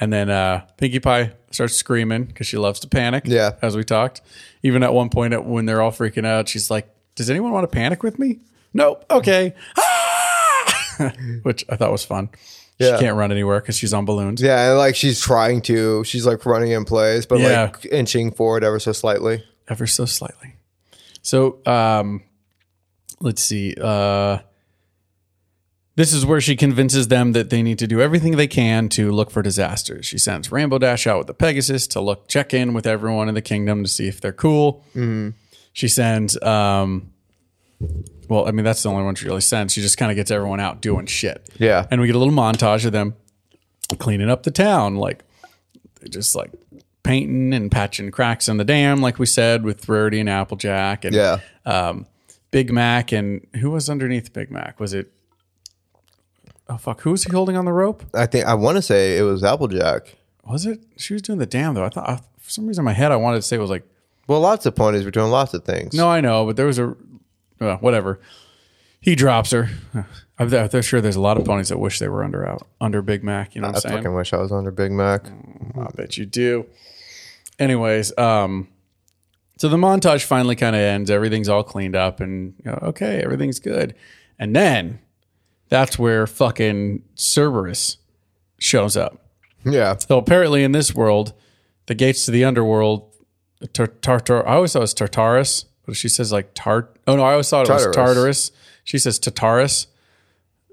[0.00, 3.24] And then uh, Pinkie Pie starts screaming because she loves to panic.
[3.26, 3.52] Yeah.
[3.62, 4.20] as we talked.
[4.64, 7.74] Even at one point, when they're all freaking out, she's like, "Does anyone want to
[7.74, 8.40] panic with me?"
[8.74, 9.04] Nope.
[9.10, 9.54] Okay.
[9.78, 9.91] Ah!
[11.42, 12.30] Which I thought was fun.
[12.78, 12.96] Yeah.
[12.96, 14.42] She can't run anywhere because she's on balloons.
[14.42, 17.64] Yeah, and like she's trying to, she's like running in place, but Yeah.
[17.64, 19.44] like inching forward ever so slightly.
[19.68, 20.54] ever so slightly.
[21.22, 22.22] So, um,
[23.20, 23.74] let's see.
[23.80, 24.38] Uh,
[25.94, 29.12] this is where she convinces them that they need to do everything they can to
[29.12, 30.06] look for disasters.
[30.06, 33.34] She sends Rainbow Dash out with the Pegasus to look, check in with everyone in
[33.34, 34.84] the kingdom to see if they're cool.
[35.74, 37.12] She sends, um,
[38.28, 39.72] well, I mean, that's the only one she really sends.
[39.74, 41.48] She just kind of gets everyone out doing shit.
[41.58, 41.86] Yeah.
[41.90, 43.14] And we get a little montage of them
[43.98, 45.22] cleaning up the town, like
[46.08, 46.50] just like
[47.02, 51.14] painting and patching cracks in the dam, like we said with Rarity and Applejack, and
[51.14, 51.38] Yeah.
[51.66, 52.06] um,
[52.50, 54.78] Big Mac, and who was underneath Big Mac?
[54.80, 55.10] Was it?
[56.68, 57.00] Oh fuck!
[57.02, 58.02] Who was he holding on the rope?
[58.14, 60.16] I think I want to say it was Applejack.
[60.44, 60.80] Was it?
[60.96, 61.84] She was doing the dam though.
[61.84, 63.70] I thought I, for some reason in my head I wanted to say it was
[63.70, 63.84] like
[64.28, 65.94] Well, lots of ponies were doing lots of things.
[65.94, 66.94] no, I know, but there was a
[67.80, 68.20] whatever.
[69.00, 69.68] He drops her.
[70.38, 73.02] I'm, I'm sure there's a lot of ponies that wish they were under out under
[73.02, 73.54] Big Mac.
[73.54, 73.96] You know what I I'm saying?
[73.96, 75.26] fucking wish I was under Big Mac.
[75.78, 76.66] I bet you do.
[77.58, 78.68] Anyways, um,
[79.58, 81.10] so the montage finally kind of ends.
[81.10, 83.94] Everything's all cleaned up, and you know, okay, everything's good.
[84.38, 84.98] And then
[85.68, 87.98] that's where fucking Cerberus
[88.58, 89.18] shows up.
[89.64, 89.96] Yeah.
[89.96, 91.32] So apparently, in this world,
[91.86, 93.12] the gates to the underworld,
[93.72, 94.46] tar- Tartar.
[94.48, 96.96] I always thought it was Tartarus, but she says like Tart.
[97.06, 97.94] Oh no, I always thought it was Tartarus.
[98.14, 98.52] Tartarus.
[98.84, 99.86] She says Tartarus.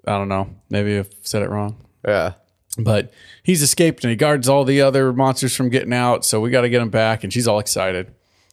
[0.07, 0.49] I don't know.
[0.70, 1.76] Maybe I've said it wrong
[2.07, 2.34] Yeah.
[2.78, 3.12] but
[3.43, 6.26] he's escaped and he guards all the other monsters from getting out.
[6.26, 7.24] So we got to get him back.
[7.24, 8.07] And she's all excited.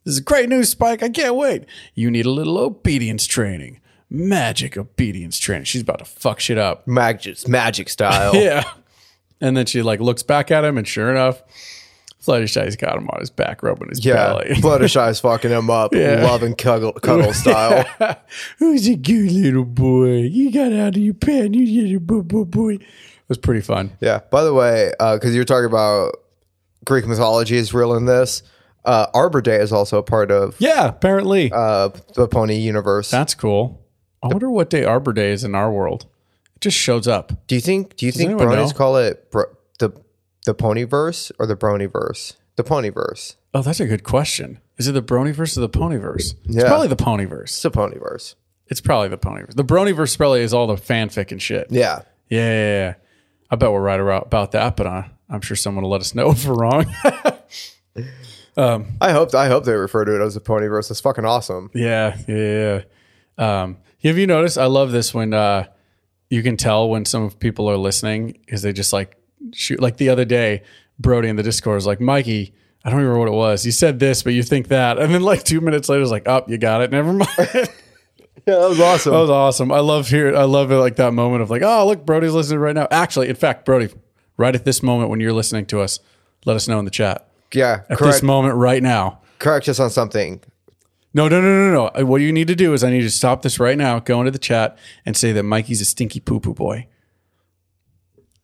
[0.04, 1.02] This is great news, Spike.
[1.02, 1.64] I can't wait.
[1.94, 3.80] You need a little obedience training,
[4.10, 5.64] magic obedience training.
[5.64, 6.86] She's about to fuck shit up.
[6.86, 8.34] Magic, magic style.
[8.40, 8.64] Yeah.
[9.40, 11.42] And then she like looks back at him, and sure enough,
[12.26, 14.14] Fluttershy's got him on his back, rubbing his Yeah.
[14.14, 14.54] belly.
[14.56, 17.84] Fluttershy's fucking him up, love and cuddle, cuddle style.
[18.58, 20.22] Who's a good little boy?
[20.22, 21.54] You got out of your pen.
[21.54, 22.74] You get little boy, boy, boy.
[22.74, 23.92] It was pretty fun.
[24.00, 24.20] Yeah.
[24.30, 26.14] By the way, because you're talking about
[26.84, 28.42] Greek mythology is real in this,
[28.84, 31.50] uh, Arbor Day is also a part of Yeah, apparently.
[31.52, 33.10] uh, the pony universe.
[33.10, 33.82] That's cool.
[34.22, 36.06] I wonder what day Arbor Day is in our world.
[36.56, 37.32] It just shows up.
[37.48, 37.96] do you think?
[37.96, 38.76] Do you think anyone bronies know?
[38.78, 39.44] call it bro-
[40.46, 42.36] the ponyverse or the bronyverse?
[42.56, 43.36] The ponyverse.
[43.52, 44.60] Oh, that's a good question.
[44.78, 46.34] Is it the Bronyverse or the Ponyverse?
[46.44, 47.44] It's probably the Ponyverse.
[47.44, 48.34] It's the ponyverse.
[48.66, 49.54] It's probably the Ponyverse.
[49.54, 51.68] The Bronyverse probably is all the fanfic and shit.
[51.70, 52.02] Yeah.
[52.28, 52.94] Yeah, yeah, yeah.
[53.50, 56.30] I bet we're right about that, but uh, I'm sure someone will let us know
[56.32, 56.84] if we're wrong.
[58.56, 60.90] I hope I hope they refer to it as the ponyverse.
[60.90, 61.70] It's fucking awesome.
[61.74, 62.82] yeah, yeah, yeah.
[63.38, 63.62] yeah.
[63.62, 64.58] Um, have you noticed?
[64.58, 65.66] I love this when uh,
[66.28, 69.16] you can tell when some people are listening because they just like
[69.54, 69.80] shoot.
[69.80, 70.62] Like the other day,
[70.98, 73.66] Brody in the Discord was like, Mikey, I don't remember what it was.
[73.66, 74.98] You said this, but you think that.
[74.98, 76.90] And then like two minutes later, it's like, oh, you got it.
[76.90, 77.28] Never mind.
[78.46, 79.12] Yeah, that was awesome.
[79.12, 79.72] That was awesome.
[79.72, 80.36] I love here.
[80.36, 82.86] I love it like that moment of like, oh, look, Brody's listening right now.
[82.92, 83.92] Actually, in fact, Brody,
[84.36, 85.98] right at this moment when you're listening to us,
[86.44, 87.28] let us know in the chat.
[87.52, 88.12] yeah, At correct.
[88.14, 89.18] this moment right now.
[89.40, 90.40] correct us on something.
[91.12, 91.86] No, no, no, no, no.
[91.88, 94.20] Uh, what you need to do is I need to stop this right now, go
[94.20, 96.86] into the chat, and say that Mikey's a stinky poo poo boy.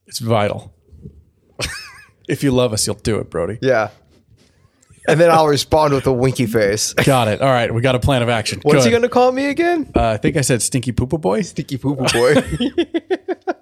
[0.09, 0.72] It's vital.
[2.29, 3.59] If you love us, you'll do it, Brody.
[3.61, 3.91] Yeah.
[5.09, 6.95] And then I'll respond with a winky face.
[6.95, 7.43] Got it.
[7.43, 8.61] All right, we got a plan of action.
[8.63, 9.91] What's he gonna call me again?
[9.97, 11.43] Uh, I think I said stinky poo poo boy.
[11.43, 12.35] Stinky poo poo boy.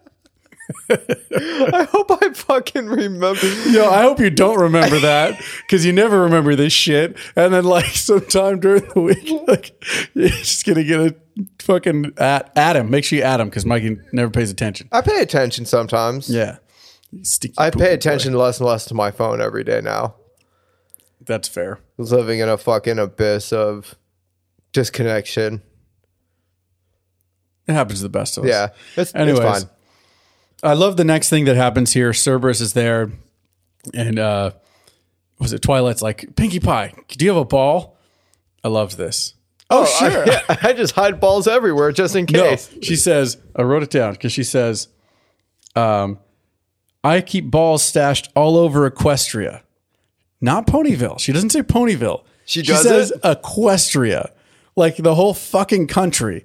[0.91, 3.47] I hope I fucking remember.
[3.69, 7.17] Yo, I hope you don't remember that because you never remember this shit.
[7.37, 9.83] And then, like, sometime during the week, like,
[10.15, 11.17] you're just gonna get a
[11.61, 12.91] fucking at, at him.
[12.91, 14.89] Make sure you add him because Mikey never pays attention.
[14.93, 16.29] I pay attention sometimes.
[16.29, 16.59] Yeah,
[17.23, 17.95] Stinky I poo-poo pay boy.
[17.95, 20.15] attention less and less to my phone every day now.
[21.25, 21.81] That's fair.
[21.99, 23.95] Living in a fucking abyss of
[24.73, 25.63] disconnection.
[27.67, 28.51] It happens to the best of us.
[28.51, 28.69] Yeah.
[28.97, 29.71] It's, Anyways, it's fine.
[30.63, 32.13] I love the next thing that happens here.
[32.13, 33.11] Cerberus is there,
[33.95, 34.51] and uh,
[35.39, 36.93] was it Twilight's like Pinkie Pie?
[37.09, 37.97] Do you have a ball?
[38.65, 39.35] I loved this.
[39.71, 40.23] Oh, sure.
[40.23, 42.75] I, yeah, I just hide balls everywhere just in No, case.
[42.83, 44.89] she says, I wrote it down because she says,
[45.77, 46.19] um,
[47.03, 49.63] I keep balls stashed all over Equestria.
[50.41, 51.19] Not Ponyville.
[51.19, 52.25] She doesn't say Ponyville.
[52.45, 53.23] She does says it?
[53.23, 54.31] Equestria.
[54.77, 56.45] Like the whole fucking country.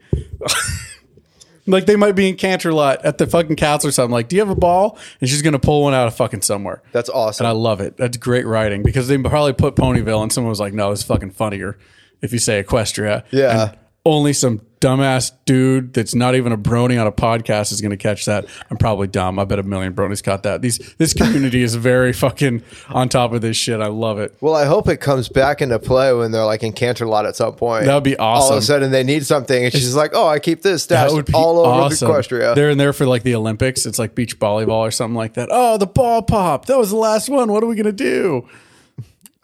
[1.68, 4.12] like they might be in Canterlot at the fucking castle or something.
[4.12, 4.98] Like, do you have a ball?
[5.20, 6.82] And she's gonna pull one out of fucking somewhere.
[6.92, 7.46] That's awesome.
[7.46, 7.98] And I love it.
[7.98, 11.32] That's great writing because they probably put Ponyville and someone was like, no, it's fucking
[11.32, 11.78] funnier
[12.22, 13.24] if you say Equestria.
[13.32, 13.76] Yeah.
[14.06, 17.98] Only some dumbass dude that's not even a brony on a podcast is going to
[17.98, 18.46] catch that.
[18.70, 19.40] I'm probably dumb.
[19.40, 20.62] I bet a million bronies caught that.
[20.62, 23.82] These this community is very fucking on top of this shit.
[23.82, 24.36] I love it.
[24.42, 27.56] Well, I hope it comes back into play when they're like in Canterlot at some
[27.56, 27.86] point.
[27.86, 28.44] That would be awesome.
[28.44, 31.34] All of a sudden they need something, and she's like, "Oh, I keep this stashed
[31.34, 32.12] all over awesome.
[32.12, 33.88] Equestria." They're in there for like the Olympics.
[33.88, 35.50] It's like beach volleyball or something like that.
[35.52, 36.68] Oh, the ball popped.
[36.68, 37.52] That was the last one.
[37.52, 38.48] What are we gonna do?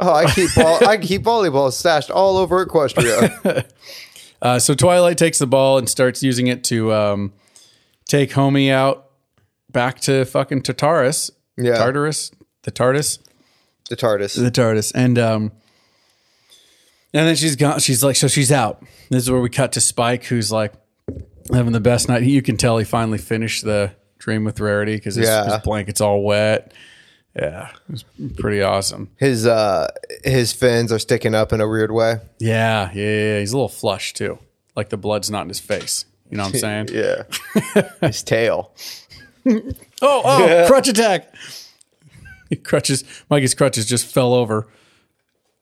[0.02, 3.66] oh, I keep ball, I keep volleyball stashed all over Equestria.
[4.42, 7.34] Uh, so Twilight takes the ball and starts using it to um,
[8.08, 9.08] take Homie out
[9.70, 11.32] back to fucking Tartarus.
[11.58, 11.76] Yeah.
[11.78, 12.32] Tartarus.
[12.64, 13.20] The TARDIS.
[13.90, 14.36] the TARDIS.
[14.36, 14.92] The TARDIS.
[14.96, 15.52] And um,
[17.14, 17.80] and then she's gone.
[17.80, 18.84] She's like, so she's out.
[19.10, 20.74] This is where we cut to Spike, who's like
[21.52, 22.24] having the best night.
[22.24, 25.46] You can tell he finally finished the Dream with Rarity because his, Yeah.
[25.46, 26.74] his blanket's all wet.
[27.36, 28.04] Yeah, it was
[28.38, 29.10] pretty awesome.
[29.18, 29.88] His uh,
[30.24, 32.18] his fins are sticking up in a weird way.
[32.40, 33.40] Yeah, yeah, yeah.
[33.40, 34.38] He's a little flush too.
[34.76, 36.06] Like the blood's not in his face.
[36.30, 36.90] You know what I'm saying?
[36.92, 37.24] Yeah,
[38.02, 38.72] his tail.
[39.46, 39.62] Oh,
[40.02, 41.34] oh, crutch attack.
[42.50, 43.04] He crutches.
[43.30, 44.68] Mikey's crutches just fell over.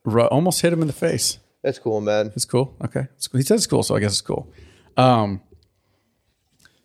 [0.06, 1.38] Ru- almost hit him in the face.
[1.62, 2.32] That's cool, man.
[2.36, 2.76] It's cool.
[2.84, 3.08] Okay.
[3.16, 3.38] It's cool.
[3.38, 4.52] He says it's cool, so I guess it's cool.
[4.98, 5.42] Um,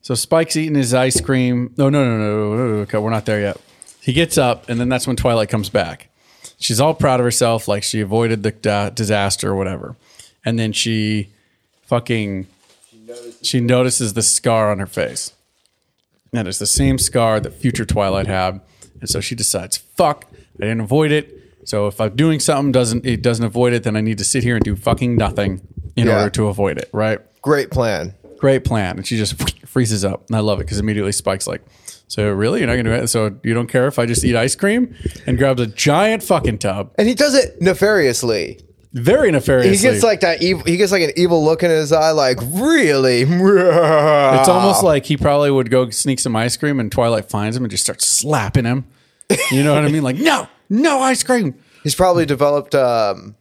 [0.02, 1.72] so Spike's eating his ice cream.
[1.78, 2.74] No, no, no, no, no, no.
[2.82, 3.56] Okay, we're not there yet.
[4.04, 6.08] He gets up, and then that's when Twilight comes back.
[6.58, 9.96] She's all proud of herself, like she avoided the da- disaster or whatever.
[10.44, 11.30] And then she
[11.86, 12.46] fucking
[13.42, 15.32] she notices the scar on her face.
[16.32, 18.60] And it's the same scar that future Twilight had.
[19.00, 20.26] And so she decides, fuck,
[20.60, 21.40] I didn't avoid it.
[21.64, 24.42] So if I'm doing something doesn't it doesn't avoid it, then I need to sit
[24.42, 26.18] here and do fucking nothing in Yeah.
[26.18, 27.20] order to avoid it, right?
[27.40, 28.14] Great plan.
[28.38, 28.96] Great plan.
[28.96, 29.34] And she just
[29.66, 30.26] freezes up.
[30.28, 31.62] And I love it because immediately Spike's like,
[32.08, 32.60] So really?
[32.60, 33.08] You're not gonna do it?
[33.08, 34.94] So you don't care if I just eat ice cream?
[35.26, 36.92] And grabs a giant fucking tub.
[36.98, 38.60] And he does it nefariously.
[38.92, 39.76] Very nefariously.
[39.76, 40.62] He gets like that evil.
[40.64, 42.12] He gets like an evil look in his eye.
[42.12, 47.28] Like really, It's almost like he probably would go sneak some ice cream and Twilight
[47.28, 48.84] finds him and just starts slapping him.
[49.50, 50.04] You know what I mean?
[50.04, 51.54] Like, no, no ice cream.
[51.82, 53.34] he's probably developed um,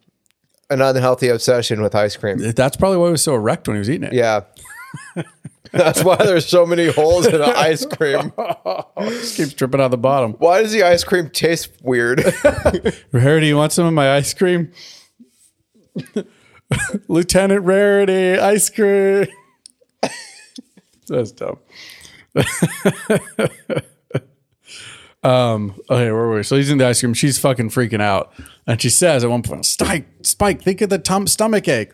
[0.71, 2.37] an unhealthy obsession with ice cream.
[2.39, 4.13] That's probably why he was so erect when he was eating it.
[4.13, 4.41] Yeah.
[5.71, 8.31] That's why there's so many holes in the ice cream.
[8.99, 10.33] Just keeps dripping out the bottom.
[10.33, 12.23] Why does the ice cream taste weird?
[13.11, 14.71] Rarity, you want some of my ice cream?
[17.07, 19.27] Lieutenant Rarity, ice cream.
[21.07, 21.57] That's dumb.
[25.23, 26.43] um, okay, where were we?
[26.43, 27.13] So he's in the ice cream.
[27.13, 28.33] She's fucking freaking out.
[28.67, 31.91] And she says at one point, Spike, Spike, think of the tum- stomach ache.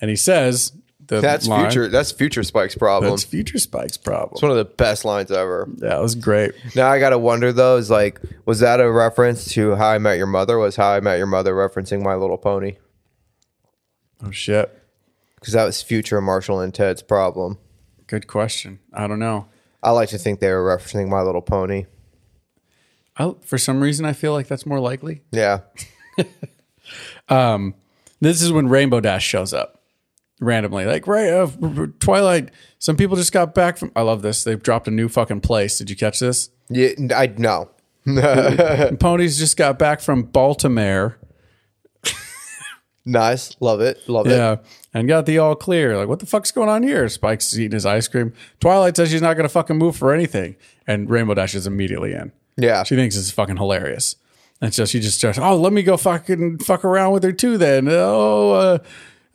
[0.00, 0.72] And he says,
[1.10, 1.88] the That's line, future.
[1.88, 3.10] That's future Spike's problem.
[3.10, 4.30] That's future Spike's problem.
[4.34, 5.68] It's one of the best lines ever.
[5.78, 6.52] Yeah, it was great.
[6.76, 10.18] Now I gotta wonder though, is like, was that a reference to How I Met
[10.18, 10.56] Your Mother?
[10.56, 12.76] Was How I Met Your Mother referencing My Little Pony?
[14.24, 14.72] Oh, shit.
[15.34, 17.58] Because that was future Marshall and Ted's problem.
[18.06, 18.78] Good question.
[18.92, 19.46] I don't know.
[19.82, 21.86] I like to think they were referencing My Little Pony.
[23.16, 25.22] I, for some reason, I feel like that's more likely.
[25.32, 25.60] Yeah.
[27.28, 27.74] um,
[28.20, 29.79] This is when Rainbow Dash shows up
[30.40, 30.84] randomly.
[30.86, 31.48] Like, right, uh,
[32.00, 33.92] Twilight, some people just got back from.
[33.94, 34.42] I love this.
[34.42, 35.78] They've dropped a new fucking place.
[35.78, 36.50] Did you catch this?
[36.68, 37.70] Yeah, I no.
[38.06, 41.18] Ponies just got back from Baltimore.
[43.06, 43.56] Nice.
[43.60, 44.08] Love it.
[44.08, 44.32] Love it.
[44.32, 44.56] Yeah.
[44.92, 45.96] And got the all clear.
[45.96, 47.08] Like, what the fuck's going on here?
[47.08, 48.32] Spike's eating his ice cream.
[48.60, 50.56] Twilight says she's not going to fucking move for anything.
[50.86, 52.30] And Rainbow Dash is immediately in.
[52.56, 52.82] Yeah.
[52.82, 54.16] She thinks it's fucking hilarious.
[54.60, 57.56] And so she just starts, oh, let me go fucking fuck around with her too
[57.56, 57.88] then.
[57.88, 58.78] Oh, uh,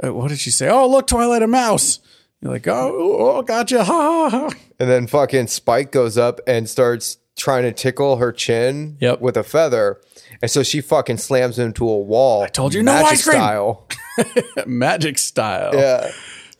[0.04, 0.70] uh, what did she say?
[0.70, 2.00] Oh, look, Twilight, a mouse.
[2.42, 2.92] You're like, oh,
[3.38, 3.84] oh gotcha.
[3.84, 4.50] Ha, ha, ha.
[4.80, 9.22] And then fucking Spike goes up and starts trying to tickle her chin Yep.
[9.22, 10.00] with a feather.
[10.42, 12.44] And so she fucking slams into a wall.
[12.44, 13.38] I told you, no ice cream.
[13.38, 13.88] Style.
[14.66, 15.72] magic style.
[15.74, 16.12] Yeah.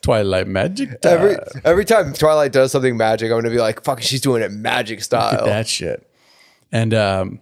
[0.02, 1.00] Twilight magic.
[1.04, 4.52] Every every time Twilight does something magic, I'm gonna be like, fucking she's doing it
[4.52, 5.46] magic style.
[5.46, 6.08] that shit.
[6.72, 7.40] And um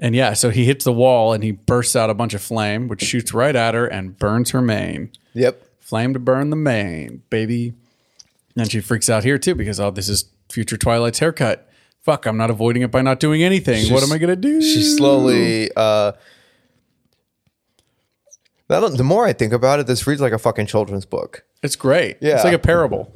[0.00, 2.88] and yeah, so he hits the wall and he bursts out a bunch of flame,
[2.88, 5.10] which shoots right at her and burns her mane.
[5.34, 5.62] Yep.
[5.80, 7.74] Flame to burn the mane, baby.
[8.56, 11.68] And she freaks out here too because oh, this is future Twilight's haircut.
[12.02, 13.92] Fuck, I'm not avoiding it by not doing anything.
[13.92, 14.62] what am I gonna do?
[14.62, 16.12] She slowly uh
[18.68, 21.44] that, the more I think about it, this reads like a fucking children's book.
[21.62, 22.18] It's great.
[22.20, 22.34] Yeah.
[22.34, 23.10] It's like a parable.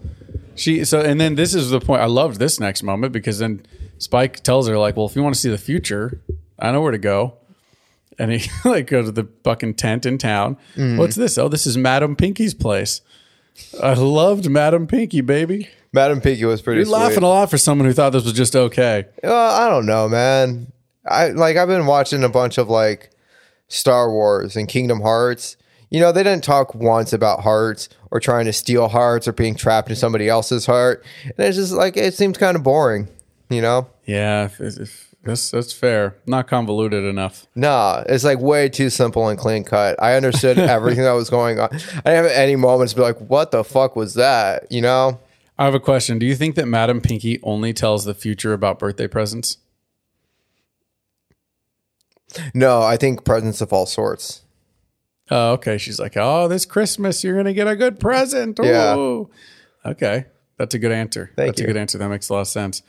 [0.55, 3.65] She so and then this is the point I loved this next moment because then
[3.99, 6.21] Spike tells her like, well, if you want to see the future,
[6.63, 7.35] I know where to go.
[8.19, 10.57] And he like go to the fucking tent in town.
[10.77, 10.97] Mm-hmm.
[10.97, 11.37] What's this?
[11.37, 13.03] Oh, this is Madam Pinkie's place.
[13.83, 15.69] I loved Madam Pinkie, baby.
[15.93, 16.95] Madam Pinkie was pretty You're sweet.
[16.97, 19.05] laughing a lot for someone who thought this was just okay.
[19.23, 20.73] Uh, I don't know, man.
[21.05, 23.11] I like I've been watching a bunch of like
[23.69, 25.57] Star Wars and Kingdom Hearts.
[25.91, 29.55] You know, they didn't talk once about hearts or trying to steal hearts or being
[29.55, 31.05] trapped in somebody else's heart.
[31.25, 33.09] And it's just like it seems kind of boring,
[33.51, 33.89] you know?
[34.07, 36.17] Yeah, if, if, that's that's fair.
[36.27, 37.47] Not convoluted enough.
[37.55, 40.01] Nah, it's like way too simple and clean cut.
[40.03, 41.69] I understood everything that was going on.
[41.73, 44.71] I didn't have any moments to be like, what the fuck was that?
[44.71, 45.21] You know?
[45.59, 46.19] I have a question.
[46.19, 49.59] Do you think that Madam Pinkie only tells the future about birthday presents?
[52.55, 54.43] No, I think presents of all sorts.
[55.31, 55.79] Oh, okay.
[55.79, 58.59] She's like, oh, this Christmas you're gonna get a good present.
[58.63, 59.25] Yeah.
[59.85, 60.27] Okay,
[60.59, 61.31] that's a good answer.
[61.37, 61.65] Thank that's you.
[61.65, 61.99] a good answer.
[61.99, 62.83] That makes a lot of sense.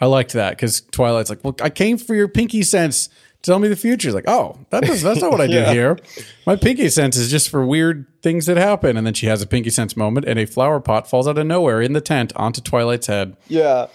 [0.00, 3.08] I liked that because Twilight's like, well, I came for your Pinkie sense.
[3.42, 4.08] Tell me the future.
[4.08, 5.72] It's like, oh, that does, that's not what I do Yeah.
[5.72, 5.98] here.
[6.46, 8.96] My Pinkie sense is just for weird things that happen.
[8.96, 11.46] And then she has a Pinkie sense moment, and a flower pot falls out of
[11.46, 13.36] nowhere in the tent onto Twilight's head.
[13.48, 13.86] Yeah.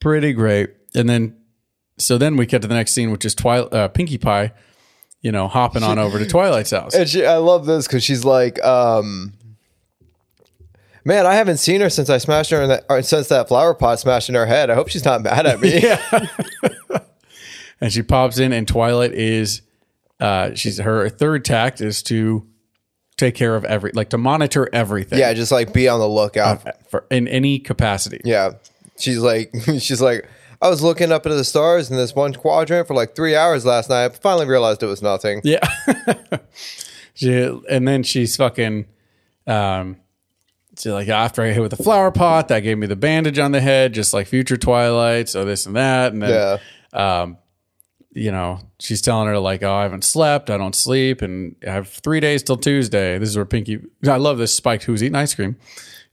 [0.00, 0.70] Pretty great.
[0.94, 1.36] And then,
[1.98, 4.52] so then we get to the next scene, which is Twilight, uh, Pinkie Pie,
[5.20, 6.94] you know, hopping on over to Twilight's house.
[6.94, 9.32] And she, I love this because she's like, um,
[11.04, 14.00] man, I haven't seen her since I smashed her in that, since that flower pot
[14.00, 14.70] smashed in her head.
[14.70, 15.80] I hope she's not mad at me.
[15.82, 16.26] yeah.
[17.80, 19.62] and she pops in, and Twilight is,
[20.20, 22.46] uh, she's her third tact is to
[23.16, 25.18] take care of every, like to monitor everything.
[25.18, 26.62] yeah, just like be on the lookout.
[26.88, 28.20] For, in any capacity.
[28.24, 28.52] Yeah.
[28.98, 30.28] She's like, she's like,
[30.62, 33.64] I was looking up into the stars in this one quadrant for like three hours
[33.64, 34.04] last night.
[34.04, 35.40] I finally realized it was nothing.
[35.42, 35.66] Yeah.
[37.14, 38.86] she, and then she's fucking,
[39.46, 39.96] um,
[40.80, 43.52] she's like, after I hit with the flower pot, that gave me the bandage on
[43.52, 45.28] the head, just like future Twilight.
[45.28, 46.12] So this and that.
[46.12, 46.58] And then,
[46.92, 47.20] Yeah.
[47.20, 47.36] um,
[48.12, 50.50] you know, she's telling her like, "Oh, I haven't slept.
[50.50, 53.78] I don't sleep, and I have three days till Tuesday." This is where Pinkie.
[54.08, 54.52] I love this.
[54.52, 55.54] Spike, who's eating ice cream,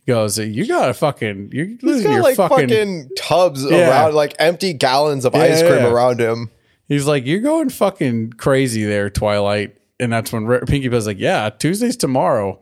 [0.06, 3.90] goes, "You gotta fucking, you're He's got your like fucking." fucking, tubs Yeah.
[3.90, 5.88] around, like empty gallons of ice cream yeah.
[5.92, 6.52] around him.
[6.88, 11.50] He's like, "You're going fucking crazy there, Twilight." And that's when Pinkie Pie's like, "Yeah,
[11.50, 12.60] Tuesday's tomorrow."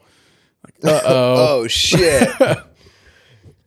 [0.81, 1.35] Like, uh oh.
[1.61, 2.29] Oh shit!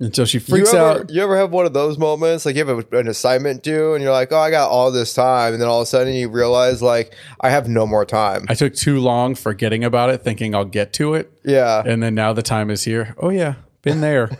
[0.01, 1.11] Until she you freaks ever out.
[1.11, 4.03] you ever have one of those moments like you have a, an assignment due and
[4.05, 6.29] you're like, oh, I got all this time, and then all of a sudden you
[6.29, 8.47] realize like I have no more time.
[8.49, 11.33] I took too long forgetting about it, thinking I'll get to it.
[11.45, 13.17] yeah, And then now the time is here.
[13.19, 14.31] Oh yeah, been there.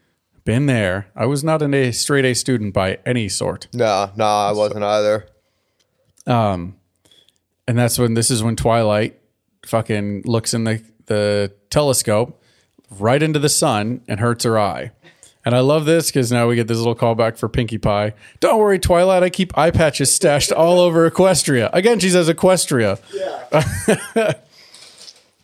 [0.44, 1.08] been there.
[1.16, 3.66] I was not an A straight A student by any sort.
[3.72, 5.26] no, no, I wasn't either.
[6.28, 6.76] Um
[7.66, 9.18] and that's when this is when Twilight
[9.66, 12.42] fucking looks in the the telescope
[12.90, 14.92] right into the sun and hurts her eye.
[15.44, 18.12] And I love this because now we get this little callback for Pinkie Pie.
[18.40, 19.22] Don't worry, Twilight.
[19.22, 21.70] I keep eye patches stashed all over Equestria.
[21.72, 23.00] Again, she says Equestria.
[23.14, 24.32] Yeah.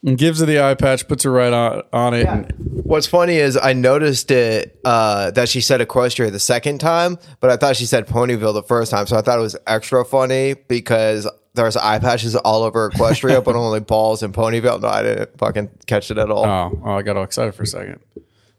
[0.04, 2.26] and gives her the eye patch, puts her right on, on it.
[2.26, 2.52] And
[2.84, 7.50] What's funny is I noticed it uh, that she said Equestria the second time, but
[7.50, 10.54] I thought she said Ponyville the first time, so I thought it was extra funny
[10.54, 14.80] because there's eye patches all over Equestria, but only balls in Ponyville.
[14.80, 16.44] No, I didn't fucking catch it at all.
[16.44, 18.00] Oh, oh, I got all excited for a second.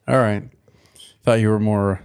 [0.08, 0.44] All right.
[1.24, 2.02] Thought you were more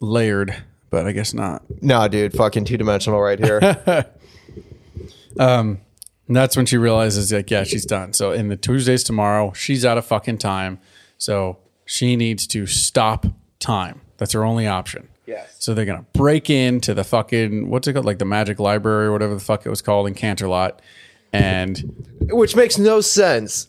[0.00, 0.54] layered,
[0.90, 1.62] but I guess not.
[1.82, 4.06] No, dude, fucking two dimensional right here.
[5.38, 5.80] Um,
[6.28, 8.12] and that's when she realizes, like, yeah, she's done.
[8.12, 10.78] So in the Tuesdays tomorrow, she's out of fucking time.
[11.18, 13.26] So she needs to stop
[13.58, 14.00] time.
[14.18, 15.08] That's her only option.
[15.26, 15.54] Yes.
[15.58, 19.12] So they're gonna break into the fucking what's it called, like the Magic Library or
[19.12, 20.78] whatever the fuck it was called in Canterlot,
[21.32, 21.78] and
[22.30, 23.68] Which makes no sense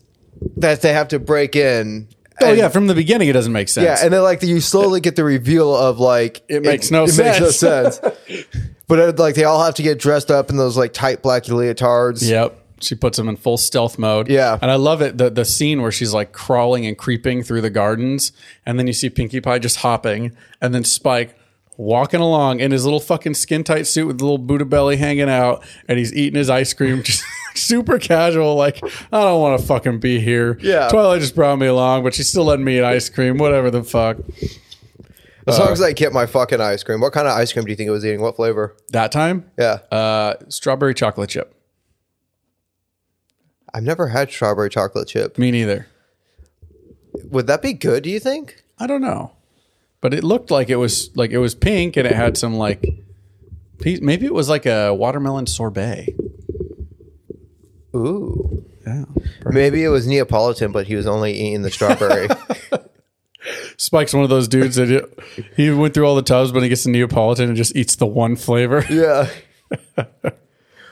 [0.58, 2.08] that they have to break in.
[2.42, 3.86] oh And- yeah, from the beginning it doesn't make sense.
[3.86, 7.18] Yeah, and then like you slowly get the reveal of like It makes no makes
[7.18, 8.00] no sense.
[8.88, 11.44] but it, like they all have to get dressed up in those like tight black
[11.44, 12.28] leotards.
[12.28, 12.60] Yep.
[12.82, 14.28] She puts him in full stealth mode.
[14.28, 14.58] Yeah.
[14.62, 15.18] And I love it.
[15.18, 18.34] The the scene where she's like crawling and creeping through the gardens,
[18.66, 21.38] and then you see Pinkie Pie just hopping, and then Spike
[21.78, 25.30] walking along in his little fucking skin tight suit with the little Buddha belly hanging
[25.30, 27.24] out, and he's eating his ice cream just
[27.56, 30.58] super casual, like, I don't want to fucking be here.
[30.62, 30.88] Yeah.
[30.90, 33.84] Twilight just brought me along, but she's still letting me eat ice cream, whatever the
[33.84, 34.18] fuck.
[35.46, 37.02] As long as I get my fucking ice cream.
[37.02, 38.22] What kind of ice cream do you think it was eating?
[38.22, 38.78] What flavor?
[38.92, 39.80] That time, Yeah.
[39.92, 41.54] uh, strawberry chocolate chip.
[43.74, 45.38] I've never had strawberry chocolate chip.
[45.38, 45.88] Me neither.
[47.26, 48.64] Would that be good, do you think?
[48.80, 49.34] I don't know,
[50.04, 52.86] but it looked like it was like it was pink and it had some like
[53.80, 56.10] pe- maybe it was like a watermelon sorbet.
[57.96, 58.66] Ooh.
[58.86, 59.06] Yeah.
[59.46, 62.28] Maybe it was Neapolitan, but he was only eating the strawberry.
[63.78, 65.20] Spike's one of those dudes that it,
[65.56, 68.06] he went through all the tubs, but he gets the Neapolitan and just eats the
[68.06, 68.84] one flavor.
[68.90, 69.30] yeah.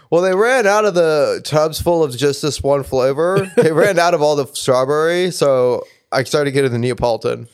[0.10, 3.52] Well, they ran out of the tubs full of just this one flavor.
[3.58, 5.84] They ran out of all the strawberry, so
[6.14, 7.50] I started getting the Neapolitan.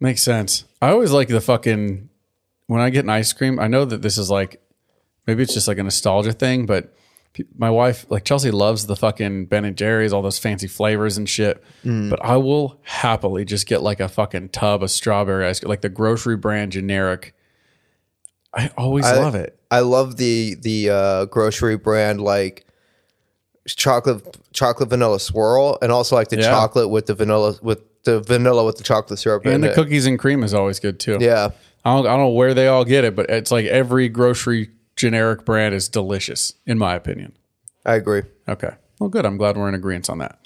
[0.00, 0.64] Makes sense.
[0.80, 2.08] I always like the fucking
[2.66, 3.58] when I get an ice cream.
[3.58, 4.60] I know that this is like
[5.26, 6.94] maybe it's just like a nostalgia thing, but
[7.56, 11.28] My wife, like Chelsea, loves the fucking Ben and Jerry's, all those fancy flavors and
[11.28, 11.62] shit.
[11.84, 12.10] Mm.
[12.10, 15.82] But I will happily just get like a fucking tub of strawberry ice, cream, like
[15.82, 17.34] the grocery brand generic.
[18.52, 19.56] I always love it.
[19.70, 22.64] I love the the uh, grocery brand like
[23.66, 26.48] chocolate chocolate vanilla swirl, and also like the Yeah.
[26.50, 29.74] chocolate with the vanilla with the vanilla with the chocolate syrup in And the it.
[29.74, 31.18] cookies and cream is always good too.
[31.20, 31.50] Yeah,
[31.84, 34.70] I don't, I don't know where they all get it, but it's like every grocery
[34.96, 37.36] generic brand is delicious, in my opinion.
[37.84, 38.22] I agree.
[38.48, 38.70] Okay.
[38.98, 39.24] Well, good.
[39.26, 40.38] I'm glad we're in agreement on that.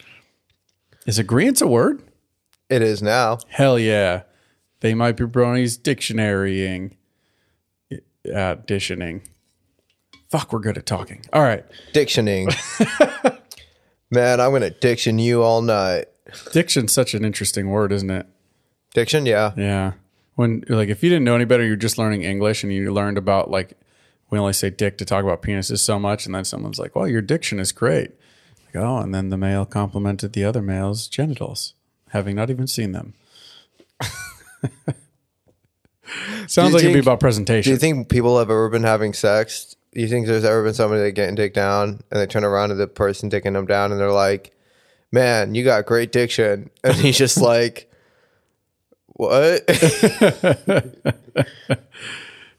[1.06, 2.02] Is agreement a word?
[2.68, 3.38] It is now.
[3.48, 4.22] Hell yeah.
[4.80, 6.96] They might be bronies dictionarying.
[8.34, 8.56] Uh.
[10.30, 11.24] Fuck, we're good at talking.
[11.32, 11.64] All right.
[11.92, 12.48] Dictioning.
[14.10, 16.06] Man, I'm gonna diction you all night.
[16.53, 18.26] Diction's such an interesting word, isn't it?
[18.95, 19.53] Diction, yeah.
[19.57, 19.93] Yeah.
[20.35, 23.18] When like if you didn't know any better, you're just learning English and you learned
[23.18, 23.76] about like
[24.30, 27.07] we only say dick to talk about penises so much, and then someone's like, Well,
[27.07, 28.12] your diction is great.
[28.66, 31.74] Like, oh, and then the male complimented the other male's genitals,
[32.11, 33.12] having not even seen them.
[36.47, 37.70] Sounds like it'd be about presentation.
[37.70, 39.76] Do you think people have ever been having sex?
[39.93, 42.70] Do you think there's ever been somebody that getting dick down and they turn around
[42.70, 44.55] to the person dicking them down and they're like,
[45.12, 47.88] "Man, you got great diction," and he's just like,
[49.06, 49.62] "What?"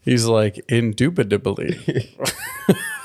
[0.04, 1.80] He's like, indubitably.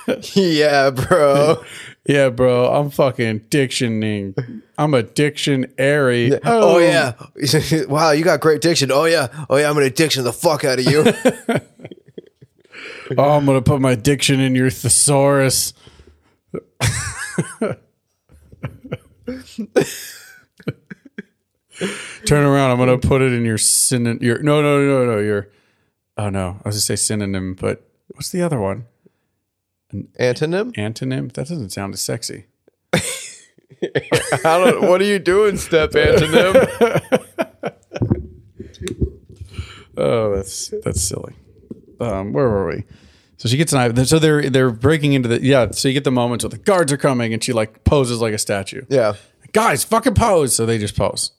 [0.34, 1.64] yeah, bro.
[2.06, 4.36] yeah, bro, I'm fucking dictioning.
[4.78, 6.38] I'm a dictionary.
[6.44, 7.14] Oh, yeah.
[7.88, 8.92] wow, you got great diction.
[8.92, 9.46] Oh yeah.
[9.50, 9.70] Oh yeah.
[9.70, 11.06] I'm gonna diction the fuck out of you.
[13.18, 15.74] Oh, I'm gonna put my diction in your thesaurus.
[22.26, 22.72] Turn around.
[22.72, 24.22] I'm gonna put it in your synonym.
[24.22, 25.20] Your no, no, no, no.
[25.20, 25.50] Your
[26.18, 26.60] oh no.
[26.64, 28.86] I was gonna say synonym, but what's the other one?
[29.92, 30.74] An Antonym.
[30.74, 31.32] Antonym.
[31.34, 32.46] That doesn't sound as sexy.
[32.94, 33.00] I
[34.44, 34.90] don't.
[34.90, 37.26] What are you doing, step antonym?
[40.00, 41.34] Oh, that's that's silly.
[42.00, 42.86] Um, where were we?
[43.40, 44.04] So she gets an eye.
[44.04, 45.72] So they're they're breaking into the yeah.
[45.72, 48.34] So you get the moments where the guards are coming, and she like poses like
[48.34, 48.84] a statue.
[48.90, 49.14] yeah.
[49.54, 50.54] guys, fucking pose.
[50.54, 51.32] So they just pose,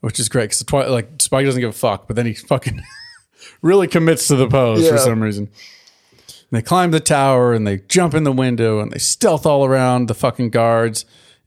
[0.00, 2.82] which is great because Twi- like Spike doesn't give a fuck, but then he fucking
[3.62, 5.48] really commits to the pose for some reason.
[6.50, 9.64] And they climb the tower and they jump in the window and they stealth all
[9.66, 11.04] around the fucking guards,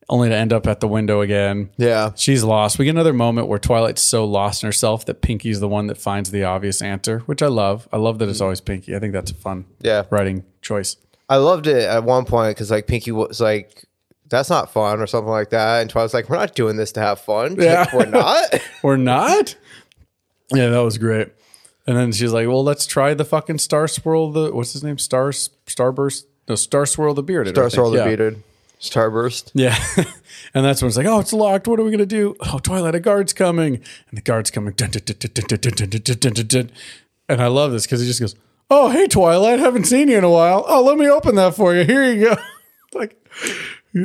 [0.10, 1.70] only to end up at the window again.
[1.78, 2.12] Yeah.
[2.16, 2.80] She's lost.
[2.80, 5.98] We get another moment where Twilight's so lost in herself that Pinkie's the one that
[5.98, 7.88] finds the obvious answer, which I love.
[7.92, 8.96] I love that it's always Pinkie.
[8.96, 10.04] I think that's a fun Yeah.
[10.10, 10.96] writing choice.
[11.30, 13.84] I loved it at one point because like Pinkie was like,
[14.30, 17.02] "That's not fun" or something like that, and Twilight's like, "We're not doing this to
[17.02, 17.80] have fun." She's Yeah.
[17.82, 18.62] like, we're not.
[18.84, 19.56] we're not.
[20.54, 21.28] Yeah, that was great.
[21.86, 24.32] And then she's like, "Well, let's try the fucking Star Swirl.
[24.32, 24.98] The what's his name?
[24.98, 26.24] Star Starburst.
[26.48, 27.56] No, Star Swirl the bearded.
[27.56, 27.70] Star.
[27.70, 28.04] Swirl the yeah.
[28.06, 28.44] bearded.
[28.80, 29.52] Starburst.
[29.54, 29.78] Yeah.
[30.54, 31.68] and that's when it's like, oh, it's locked.
[31.68, 32.36] What are we going to do?
[32.42, 33.76] Oh, Twilight, a guard's coming.
[33.76, 34.74] And the guard's coming.
[37.30, 38.36] And I love this because he just goes,
[38.70, 40.64] oh, hey, Twilight, haven't seen you in a while.
[40.68, 41.84] Oh, let me open that for you.
[41.86, 42.38] Here you go.
[42.94, 43.16] like,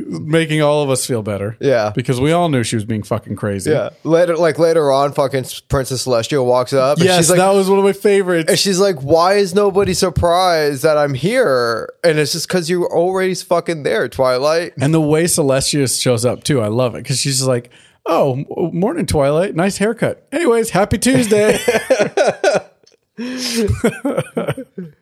[0.08, 1.56] making all of us feel better.
[1.60, 1.92] Yeah.
[1.94, 3.70] because we all knew she was being fucking crazy.
[3.70, 3.90] Yeah.
[4.04, 6.98] Later, like later on, fucking Princess Celestia walks up.
[6.98, 8.48] And Yes, she's like, that was one of my favorites.
[8.50, 12.90] and she's like, "Why is nobody surprised that I'm here?" And it's just because you're
[12.92, 14.72] already fucking there, Twilight.
[14.80, 17.70] And the way Celestia shows up too, I love it because she's just like,
[18.06, 19.54] "Oh, morning, Twilight.
[19.54, 20.26] Nice haircut.
[20.32, 21.58] Anyways, happy Tuesday."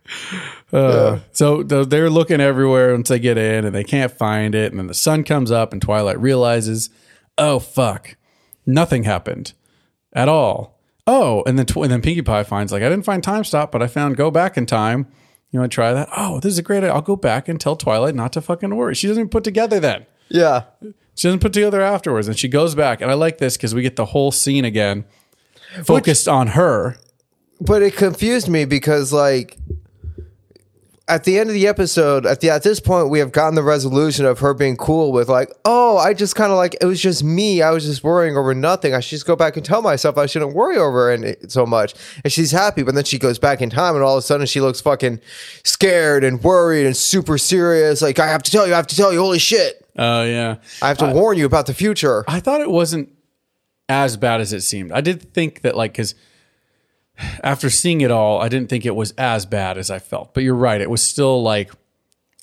[0.73, 4.71] Uh, So they're looking everywhere once they get in, and they can't find it.
[4.73, 6.91] And then the sun comes up, and Twilight realizes,
[7.39, 8.17] "Oh fuck,
[8.67, 9.53] nothing happened
[10.13, 13.23] at all." Oh, and then tw- and then Pinkie Pie finds like, "I didn't find
[13.23, 15.07] time stop, but I found go back in time."
[15.51, 16.09] You want to try that?
[16.17, 16.93] Oh, this is a great idea.
[16.93, 18.95] I'll go back and tell Twilight not to fucking worry.
[18.95, 20.07] She doesn't even put together then.
[20.29, 20.63] Yeah.
[21.17, 23.01] She doesn't put together afterwards, and she goes back.
[23.01, 25.05] And I like this because we get the whole scene again,
[25.83, 26.97] focused on her.
[27.61, 29.59] But it confused me because like
[31.09, 33.63] at the end of the episode at the at this point we have gotten the
[33.63, 37.03] resolution of her being cool with like oh i just kind of like it was
[37.03, 37.63] just me.
[37.63, 38.95] I was just worrying over nothing.
[38.95, 41.95] I should just go back and tell myself i shouldn't worry over it so much.
[42.23, 44.47] And she's happy but then she goes back in time and all of a sudden
[44.47, 45.21] she looks fucking
[45.65, 48.01] scared and worried and super serious.
[48.01, 49.85] Like i have to tell you i have to tell you holy shit.
[49.99, 52.25] Oh yeah, i have to warn you about the future.
[52.29, 53.11] I thought it wasn't
[53.89, 54.93] as bad as it seemed.
[54.93, 56.15] I did think that like because
[57.43, 60.35] after seeing it all, I didn't think it was as bad as I felt.
[60.35, 61.71] But you're right; it was still like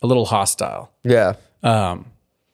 [0.01, 0.91] a little hostile.
[1.03, 2.05] yeah um,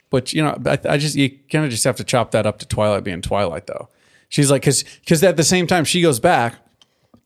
[0.10, 2.60] But you know, I, I just you kind of just have to chop that up
[2.60, 3.90] to Twilight being Twilight, though.
[4.30, 6.56] She's like, because because at the same time she goes back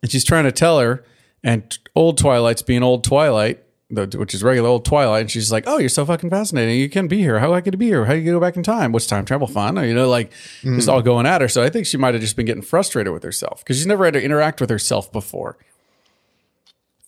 [0.01, 1.03] and she's trying to tell her,
[1.43, 5.63] and old Twilight's being old Twilight, the, which is regular old Twilight, and she's like,
[5.67, 6.77] "Oh, you're so fucking fascinating.
[6.77, 7.39] You can't be here.
[7.39, 8.05] How I get to be here?
[8.05, 8.91] How do you go back in time?
[8.91, 9.77] What's time travel fun?
[9.77, 10.31] Or, you know, like
[10.61, 11.47] just all going at her.
[11.47, 14.05] So I think she might have just been getting frustrated with herself because she's never
[14.05, 15.57] had to interact with herself before.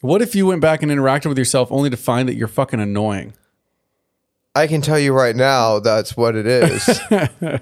[0.02, 2.80] What if you went back and interacted with yourself only to find that you're fucking
[2.80, 3.34] annoying?
[4.56, 7.00] I can tell you right now that's what it is.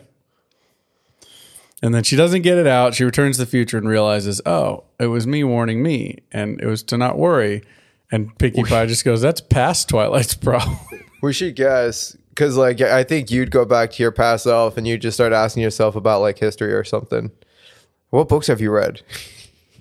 [1.81, 2.95] And then she doesn't get it out.
[2.95, 6.65] She returns to the future and realizes, oh, it was me warning me, and it
[6.65, 7.63] was to not worry.
[8.11, 10.77] And Pinkie Pie just goes, "That's past Twilight's problem."
[11.21, 14.87] we should guess because, like, I think you'd go back to your past self and
[14.87, 17.31] you'd just start asking yourself about like history or something.
[18.09, 19.01] What books have you read?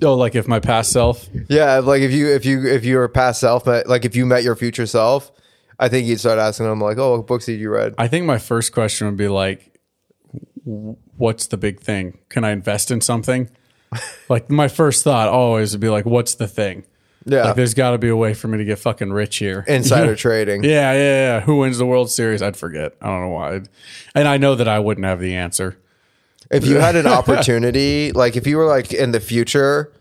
[0.03, 3.41] oh, like if my past self, Yeah, like if you if you if your past
[3.41, 5.31] self met like if you met your future self,
[5.79, 8.27] I think you'd start asking them like, "Oh, what books did you read?" I think
[8.27, 9.79] my first question would be like,
[10.65, 12.19] "What's the big thing?
[12.29, 13.51] Can I invest in something?"
[14.29, 16.85] like my first thought always would be like, "What's the thing?"
[17.29, 19.65] Yeah, Like there's got to be a way for me to get fucking rich here.
[19.69, 20.63] insider trading.
[20.63, 21.41] Yeah, yeah, yeah.
[21.41, 22.41] Who wins the World Series?
[22.41, 22.95] I'd forget.
[23.03, 23.61] I don't know why.
[24.15, 25.77] And I know that I wouldn't have the answer.
[26.53, 29.93] If you had an opportunity, like if you were like in the future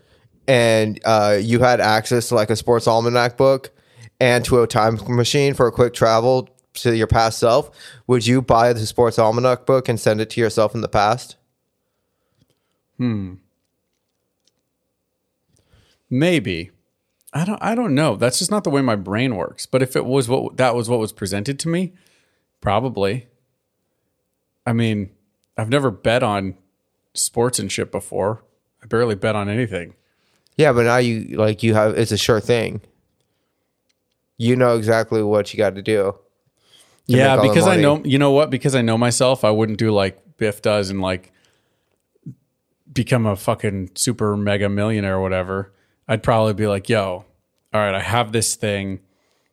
[0.46, 3.72] and uh, you had access to like a sports almanac book
[4.20, 7.70] and to a time machine for a quick travel to your past self,
[8.06, 11.34] would you buy the sports almanac book and send it to yourself in the past?
[12.98, 13.34] Hmm.
[16.08, 16.70] Maybe.
[17.36, 18.16] I don't I don't know.
[18.16, 19.66] That's just not the way my brain works.
[19.66, 21.92] But if it was what that was what was presented to me,
[22.62, 23.28] probably.
[24.66, 25.10] I mean,
[25.56, 26.54] I've never bet on
[27.12, 28.42] sports and shit before.
[28.82, 29.94] I barely bet on anything.
[30.56, 32.80] Yeah, but now you like you have it's a sure thing.
[34.38, 36.12] You know exactly what you got to do.
[36.12, 36.18] to
[37.06, 38.48] yeah, make all the because I know you know what?
[38.48, 41.32] Because I know myself, I wouldn't do like Biff does and like
[42.90, 45.74] become a fucking super mega millionaire or whatever.
[46.08, 47.24] I'd probably be like, yo,
[47.72, 49.00] all right, I have this thing.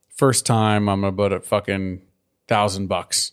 [0.09, 2.01] First time I'm gonna put a fucking
[2.47, 3.31] thousand bucks.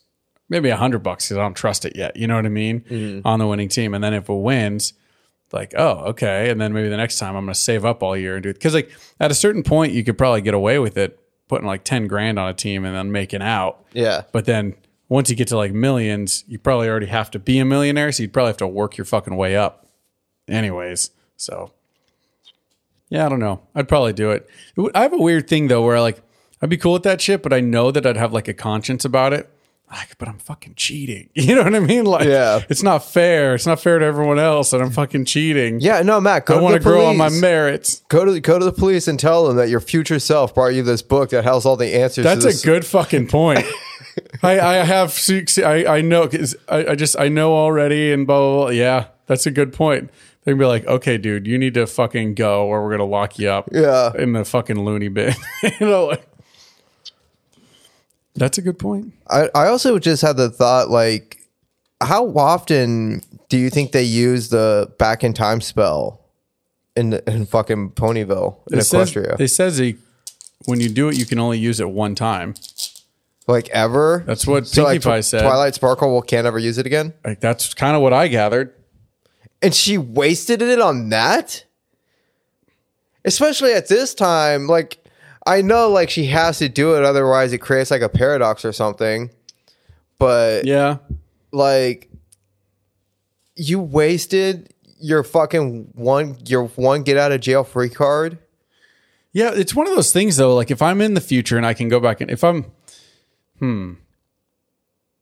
[0.49, 2.17] Maybe a hundred bucks because I don't trust it yet.
[2.17, 2.81] You know what I mean?
[2.81, 3.27] Mm-hmm.
[3.27, 3.95] On the winning team.
[3.95, 4.95] And then if it wins,
[5.53, 6.51] like, oh, okay.
[6.51, 8.59] And then maybe the next time I'm gonna save up all year and do it.
[8.59, 8.91] Cause like
[9.21, 11.19] at a certain point you could probably get away with it
[11.49, 13.85] putting like 10 grand on a team and then making out.
[13.93, 14.23] Yeah.
[14.33, 14.77] But then
[15.09, 18.13] once you get to like millions, you probably already have to be a millionaire.
[18.13, 19.89] So you'd probably have to work your fucking way up.
[20.49, 21.73] Anyways, so
[23.11, 23.61] yeah, I don't know.
[23.75, 24.49] I'd probably do it.
[24.95, 26.23] I have a weird thing though where like
[26.63, 29.05] I'd be cool with that shit, but I know that I'd have like a conscience
[29.05, 29.51] about it.
[29.91, 31.31] Like, but I'm fucking cheating.
[31.35, 32.05] You know what I mean?
[32.05, 32.61] Like, Yeah.
[32.69, 33.57] it's not fair.
[33.57, 35.81] It's not fair to everyone else, and I'm fucking cheating.
[35.81, 38.03] Yeah, no, Matt, go I want to grow on my merits.
[38.09, 40.85] Go to go to the police and tell them that your future self brought you
[40.85, 42.23] this book that has all the answers.
[42.25, 43.65] That's a good fucking point.
[44.43, 45.19] I, I have
[45.59, 46.29] I, I know
[46.69, 48.69] I, I just I know already and blah, blah blah.
[48.71, 50.11] Yeah, that's a good point.
[50.51, 53.39] They can be like, okay, dude, you need to fucking go, or we're gonna lock
[53.39, 53.69] you up.
[53.71, 54.11] Yeah.
[54.19, 55.33] in the fucking loony bin.
[55.63, 56.27] you know, like
[58.35, 59.13] that's a good point.
[59.29, 61.47] I, I also just had the thought like,
[62.01, 66.21] how often do you think they use the back in time spell
[66.97, 69.41] in in fucking Ponyville in It says, Equestria?
[69.41, 69.99] it says he,
[70.65, 72.55] when you do it, you can only use it one time.
[73.47, 74.25] like ever?
[74.27, 75.43] That's what Pinkie Pie said.
[75.43, 77.15] Twilight Sparkle will can't ever use it again.
[77.25, 78.75] Like that's kind of what I gathered.
[79.63, 81.65] And she wasted it on that?
[83.25, 85.05] Especially at this time, like
[85.47, 88.73] I know like she has to do it otherwise it creates like a paradox or
[88.73, 89.31] something.
[90.19, 90.99] But Yeah,
[91.53, 92.11] like
[93.57, 98.39] you wasted your fucking one your one get out of jail free card.
[99.33, 100.55] Yeah, it's one of those things though.
[100.55, 102.65] Like if I'm in the future and I can go back and if I'm,
[103.59, 103.95] hmm,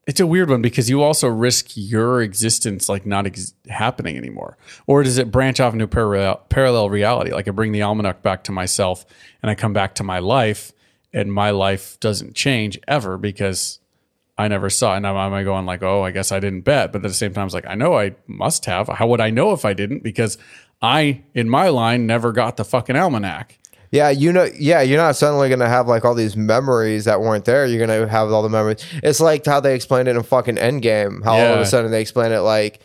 [0.08, 4.56] it's a weird one because you also risk your existence like not ex- happening anymore.
[4.86, 7.30] Or does it branch off into parallel parallel reality?
[7.30, 9.04] Like I bring the almanac back to myself
[9.42, 10.72] and I come back to my life,
[11.12, 13.80] and my life doesn't change ever because
[14.38, 14.94] I never saw.
[14.94, 14.98] it.
[14.98, 17.34] And I'm, I going like, oh, I guess I didn't bet, but at the same
[17.34, 18.88] time, it's like I know I must have.
[18.88, 20.02] How would I know if I didn't?
[20.02, 20.38] Because
[20.80, 23.58] I in my line never got the fucking almanac.
[23.90, 27.44] Yeah, you know, yeah, you're not suddenly gonna have like all these memories that weren't
[27.44, 27.64] there.
[27.66, 28.84] You're gonna have all the memories.
[29.02, 31.24] It's like how they explained it in fucking Endgame.
[31.24, 31.60] How all of Yeah.
[31.62, 32.80] a sudden they explain it like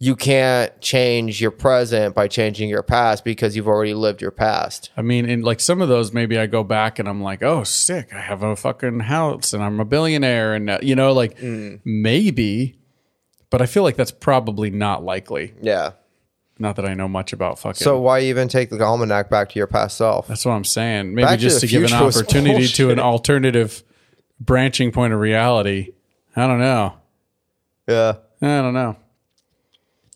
[0.00, 4.90] you can't change your present by changing your past because you've already lived your past.
[4.96, 7.64] I mean, in like some of those, maybe I go back and I'm like, oh,
[7.64, 8.14] sick.
[8.14, 10.54] I have a fucking house and I'm a billionaire.
[10.54, 11.36] And, uh, you know, like
[11.84, 12.78] maybe,
[13.50, 15.54] but I feel like that's probably not likely.
[15.60, 15.92] Yeah.
[16.58, 17.76] Not that I know much about fucking.
[17.84, 20.26] So why even take the almanac back to your past self?
[20.26, 21.14] that's what I'm saying.
[21.14, 23.04] Maybe Back to just the to give an Future was opportunity to an bullshit.
[23.04, 23.84] alternative
[24.40, 25.92] branching point of reality.
[26.34, 26.94] I don't know.
[27.88, 28.14] Yeah.
[28.42, 28.96] I don't know.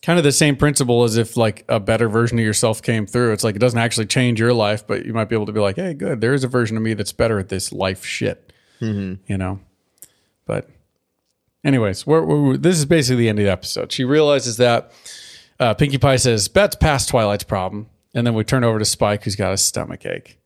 [0.01, 3.31] kind of the same principle as if like a better version of yourself came through.
[3.31, 5.61] It's like it doesn't actually change your life, but you might be able to be
[5.61, 8.51] like, hey, good, there is a version of me that's better at this life shit.
[8.81, 9.23] Mm-hmm.
[9.31, 9.59] You know?
[10.45, 10.69] But,
[11.63, 13.93] anyways, we're, we're, this is basically the end of the episode.
[13.93, 14.91] She realizes that
[15.59, 17.87] uh, Pinkie Pie says, Bet's past Twilight's problem.
[18.13, 20.37] And then we turn over to Spike, who's got a stomach ache.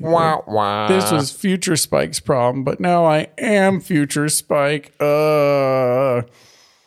[0.00, 0.88] Wow, wow.
[0.88, 4.92] This was future Spike's problem, but now I am future Spike.
[4.98, 6.22] Uh,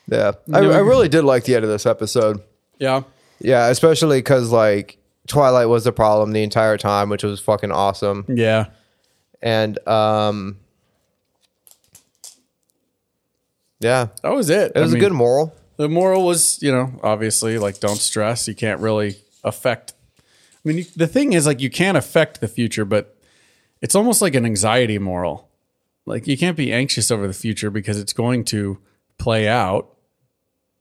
[0.08, 0.32] yeah.
[0.52, 2.42] I, I really did like the end of this episode.
[2.80, 3.04] yeah.
[3.40, 4.98] Yeah, especially because like
[5.28, 8.24] Twilight was the problem the entire time, which was fucking awesome.
[8.30, 8.68] Yeah.
[9.42, 10.58] And um,
[13.80, 14.72] yeah, That was it.
[14.74, 15.54] it was a good moral.
[15.78, 18.48] The moral was, you know, obviously, like, don't stress.
[18.48, 19.94] You can't really affect.
[20.18, 20.22] I
[20.64, 23.18] mean, you, the thing is, like, you can't affect the future, but
[23.82, 25.50] it's almost like an anxiety moral.
[26.06, 28.80] Like, you can't be anxious over the future because it's going to
[29.18, 29.92] play out.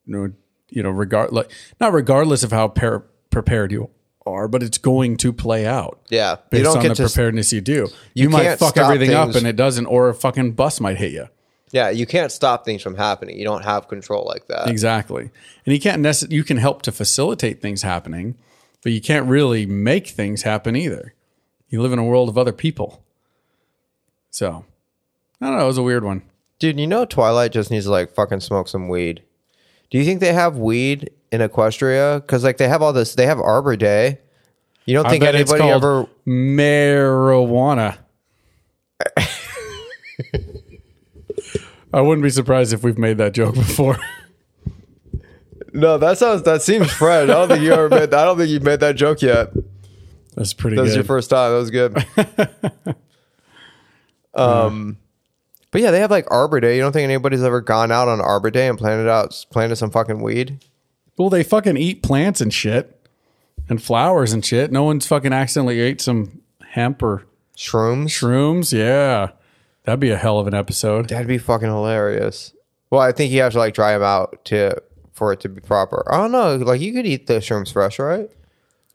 [0.06, 0.32] You know,
[0.68, 3.90] you know, regard like not regardless of how par- prepared you
[4.26, 6.00] are, but it's going to play out.
[6.10, 7.88] Yeah, based you don't on get the preparedness you do.
[8.12, 11.12] You, you might fuck everything up and it doesn't, or a fucking bus might hit
[11.12, 11.28] you.
[11.74, 13.36] Yeah, you can't stop things from happening.
[13.36, 14.68] You don't have control like that.
[14.68, 15.30] Exactly.
[15.66, 18.36] And you can't necess- you can help to facilitate things happening,
[18.84, 21.14] but you can't really make things happen either.
[21.68, 23.02] You live in a world of other people.
[24.30, 24.64] So,
[25.40, 26.22] I don't know, it was a weird one.
[26.60, 29.24] Dude, you know Twilight just needs to like fucking smoke some weed.
[29.90, 32.20] Do you think they have weed in Equestria?
[32.20, 34.20] Because like they have all this, they have Arbor Day.
[34.84, 36.06] You don't I think bet anybody ever?
[36.24, 37.98] marijuana.
[41.94, 43.98] I wouldn't be surprised if we've made that joke before.
[45.76, 47.24] No, that sounds that seems fresh.
[47.24, 48.14] I don't think you ever made.
[48.14, 49.52] I don't think you've made that joke yet.
[50.36, 51.50] That's pretty That was your first time.
[51.50, 52.96] That was good.
[54.34, 54.98] um,
[55.72, 56.76] but yeah, they have like Arbor Day.
[56.76, 59.90] You don't think anybody's ever gone out on Arbor Day and planted out planted some
[59.90, 60.64] fucking weed?
[61.16, 63.08] well, they fucking eat plants and shit
[63.68, 64.70] and flowers and shit.
[64.70, 66.40] No one's fucking accidentally ate some
[66.70, 67.24] hemp or
[67.56, 68.06] Shrooms.
[68.06, 69.30] Shrooms, yeah.
[69.84, 71.08] That'd be a hell of an episode.
[71.10, 72.52] That'd be fucking hilarious.
[72.90, 74.82] Well, I think you have to like dry them out to
[75.12, 76.04] for it to be proper.
[76.12, 76.56] I don't know.
[76.56, 78.30] Like you could eat the shrooms fresh, right?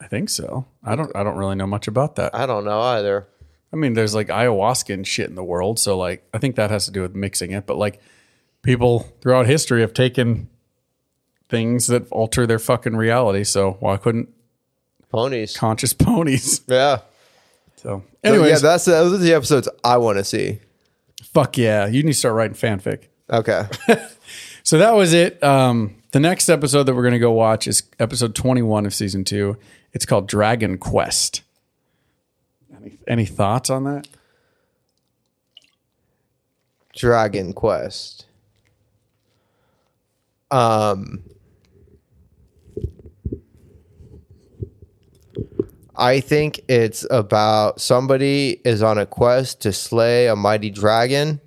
[0.01, 0.65] I think so.
[0.83, 2.33] I don't I don't really know much about that.
[2.33, 3.27] I don't know either.
[3.71, 6.71] I mean, there's like ayahuasca and shit in the world, so like I think that
[6.71, 8.01] has to do with mixing it, but like
[8.63, 10.49] people throughout history have taken
[11.49, 14.29] things that alter their fucking reality, so why couldn't
[15.11, 15.55] Ponies.
[15.55, 16.61] conscious ponies?
[16.67, 17.01] Yeah.
[17.75, 20.59] So, So, anyways, yeah, that's those are the episodes I want to see.
[21.33, 23.07] Fuck yeah, you need to start writing fanfic.
[23.29, 23.65] Okay.
[24.69, 25.43] So that was it.
[25.43, 29.23] Um, the next episode that we're going to go watch is episode 21 of season
[29.23, 29.57] two.
[29.93, 31.41] It's called Dragon Quest.
[32.79, 34.07] Any, any thoughts on that?
[36.95, 38.27] Dragon Quest.
[40.51, 41.23] Um
[45.99, 51.41] I think it's about somebody is on a quest to slay a mighty dragon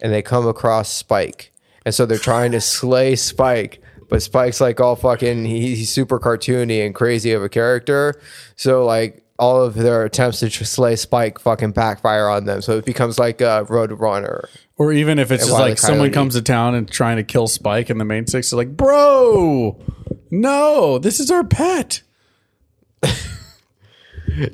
[0.00, 1.52] and they come across Spike.
[1.84, 6.18] And so they're trying to slay Spike, but Spike's like all fucking he- he's super
[6.18, 8.14] cartoony and crazy of a character.
[8.56, 12.62] So like all of their attempts to slay Spike fucking backfire on them.
[12.62, 14.48] So it becomes like a road runner.
[14.76, 17.90] Or even if it's just like someone comes to town and trying to kill Spike,
[17.90, 19.80] and the main six are like, "Bro,
[20.32, 22.02] no, this is our pet.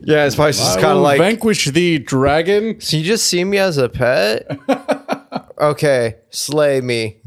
[0.02, 3.44] Yeah, Spike's just I kind of will like vanquish the dragon." So you just see
[3.44, 4.46] me as a pet?
[5.58, 7.18] okay, slay me.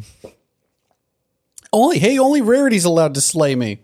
[1.71, 3.79] Only hey, only Rarity's allowed to slay me.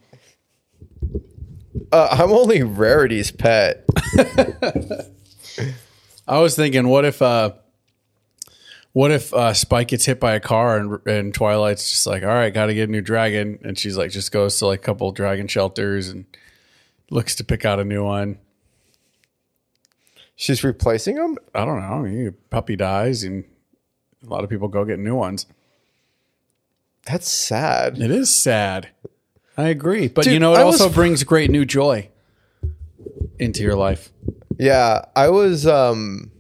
[1.92, 3.86] Uh, I'm only Rarity's pet.
[6.28, 7.54] I was thinking, what if, uh,
[8.94, 12.30] what if uh, Spike gets hit by a car and and Twilight's just like, all
[12.30, 14.84] right, got to get a new dragon, and she's like, just goes to like a
[14.84, 16.26] couple dragon shelters and
[17.10, 18.38] looks to pick out a new one.
[20.42, 21.36] She's replacing them?
[21.54, 22.06] I don't know.
[22.06, 23.44] Your puppy dies, and
[24.26, 25.46] a lot of people go get new ones.
[27.06, 28.00] That's sad.
[28.00, 28.88] It is sad.
[29.58, 32.08] I agree, but Dude, you know, it I was- also brings great new joy
[33.38, 34.14] into your life.
[34.58, 36.32] Yeah, I was um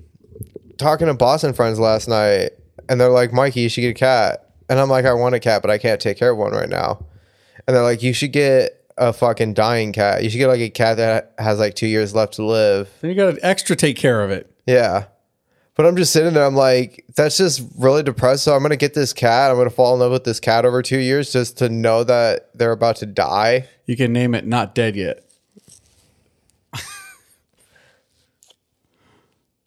[0.77, 2.51] talking to Boston friends last night,
[2.88, 5.41] and they're like, "Mikey, you should get a cat." And I'm like, "I want a
[5.41, 7.05] cat, but I can't take care of one right now."
[7.67, 10.23] And they're like, "You should get a fucking dying cat.
[10.23, 13.09] You should get like a cat that has like two years left to live." Then
[13.09, 14.51] you got to extra take care of it.
[14.67, 15.05] Yeah.
[15.80, 16.45] But I'm just sitting there.
[16.45, 18.43] I'm like, that's just really depressed.
[18.43, 19.49] So I'm gonna get this cat.
[19.49, 22.49] I'm gonna fall in love with this cat over two years just to know that
[22.53, 23.69] they're about to die.
[23.85, 25.23] You can name it "Not Dead Yet."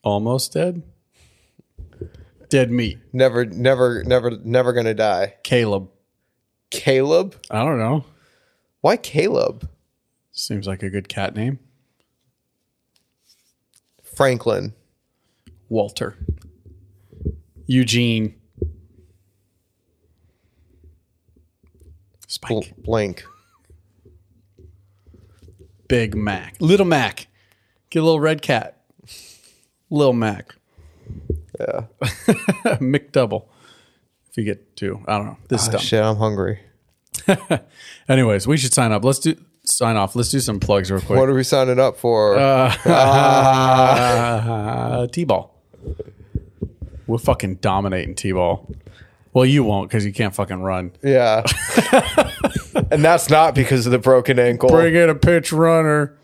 [0.05, 0.83] Almost dead.
[2.51, 2.99] Dead meat.
[3.15, 5.37] Never, never, never, never gonna die.
[5.43, 5.89] Caleb.
[6.71, 7.37] Caleb.
[7.51, 8.05] I don't know.
[8.83, 9.69] Why Caleb?
[10.33, 11.59] Seems like a good cat name.
[14.03, 14.75] Franklin.
[15.69, 16.17] Walter.
[17.67, 18.35] Eugene.
[22.27, 22.75] Spike.
[22.77, 23.25] Bl- blank.
[25.89, 26.57] Big Mac.
[26.61, 27.27] Little Mac.
[27.91, 28.83] Get a little red cat.
[29.91, 30.55] Little Mac.
[31.61, 31.85] Yeah.
[32.81, 33.45] McDouble.
[34.31, 35.03] If you get two.
[35.07, 35.37] I don't know.
[35.49, 35.81] This is Oh, dumb.
[35.83, 36.59] shit, I'm hungry.
[38.09, 39.05] Anyways, we should sign up.
[39.05, 40.17] Let's do sign off.
[40.17, 41.19] Let's do some plugs real quick.
[41.19, 42.37] What are we signing up for?
[42.39, 42.77] Uh,
[45.13, 45.55] T-ball.
[47.07, 48.75] We're fucking dominating T-ball.
[49.35, 50.93] Well, you won't because you can't fucking run.
[51.03, 51.43] yeah.
[52.91, 54.69] and that's not because of the broken ankle.
[54.69, 56.17] Bring in a pitch runner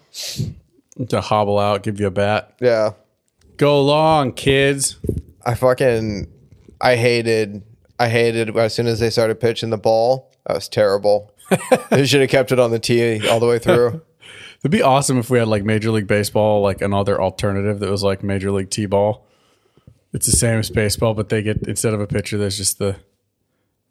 [1.08, 2.54] to hobble out, give you a bat.
[2.60, 2.90] yeah.
[3.56, 4.98] Go long, kids.
[5.44, 6.28] I fucking
[6.80, 7.62] I hated
[7.98, 10.27] I hated as soon as they started pitching the ball.
[10.48, 11.32] That was terrible.
[11.90, 14.00] they should have kept it on the tee all the way through.
[14.60, 18.02] It'd be awesome if we had like Major League Baseball, like another alternative that was
[18.02, 19.24] like Major League T-ball.
[20.12, 22.96] It's the same as baseball, but they get instead of a pitcher, there's just the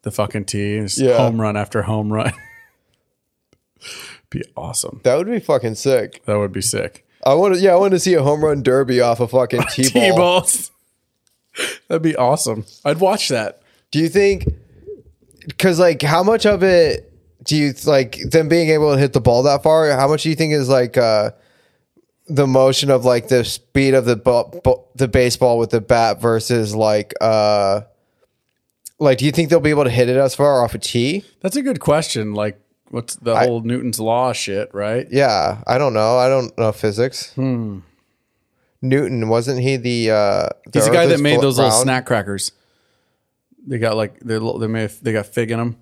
[0.02, 0.76] the fucking tee.
[0.76, 1.18] and It's Yeah.
[1.18, 2.34] home run after home run.
[4.30, 5.00] be awesome.
[5.04, 6.26] That would be fucking sick.
[6.26, 7.06] That would be sick.
[7.26, 9.62] I want to yeah, I want to see a home run derby off a fucking
[9.72, 10.46] tee ball.
[11.88, 12.66] That'd be awesome.
[12.84, 13.62] I'd watch that.
[13.92, 14.48] Do you think
[15.58, 17.12] cuz like how much of it
[17.44, 19.90] do you like them being able to hit the ball that far?
[19.92, 21.32] How much do you think is like uh
[22.28, 26.20] the motion of like the speed of the bu- bu- the baseball with the bat
[26.22, 27.82] versus like uh
[29.00, 31.24] like do you think they'll be able to hit it as far off a tee?
[31.42, 32.34] That's a good question.
[32.34, 32.60] Like,
[32.90, 35.08] what's the whole Newton's law shit, right?
[35.12, 36.18] Yeah, I don't know.
[36.18, 37.32] I don't know physics.
[37.36, 37.80] Hmm.
[38.82, 40.12] Newton wasn't he the?
[40.12, 41.84] uh He's the guy that made those little round?
[41.84, 42.52] snack crackers.
[43.68, 45.78] They got like they're they may they got fig in them.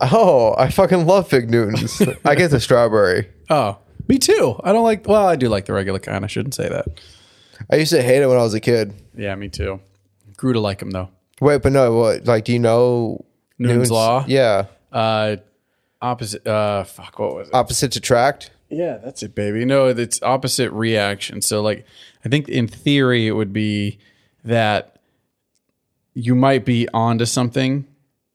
[0.00, 2.00] Oh, I fucking love fig Newtons.
[2.24, 3.28] I get the strawberry.
[3.50, 3.78] Oh,
[4.08, 4.58] me too.
[4.64, 5.06] I don't like.
[5.06, 6.24] Well, I do like the regular kind.
[6.24, 6.86] I shouldn't say that.
[7.70, 8.94] I used to hate it when I was a kid.
[9.14, 9.80] Yeah, me too.
[10.36, 11.10] Grew to like them though.
[11.40, 12.24] Wait, but no, what?
[12.26, 13.24] Like, do you know
[13.58, 14.24] Newton's law?
[14.26, 15.36] Yeah, Uh,
[16.00, 16.46] opposite.
[16.46, 17.18] Uh, fuck.
[17.18, 17.54] What was it?
[17.54, 18.50] opposites attract.
[18.70, 19.64] Yeah, that's it, baby.
[19.64, 21.42] No, it's opposite reaction.
[21.42, 21.84] So, like,
[22.24, 23.98] I think in theory it would be
[24.44, 24.89] that
[26.14, 27.86] you might be onto something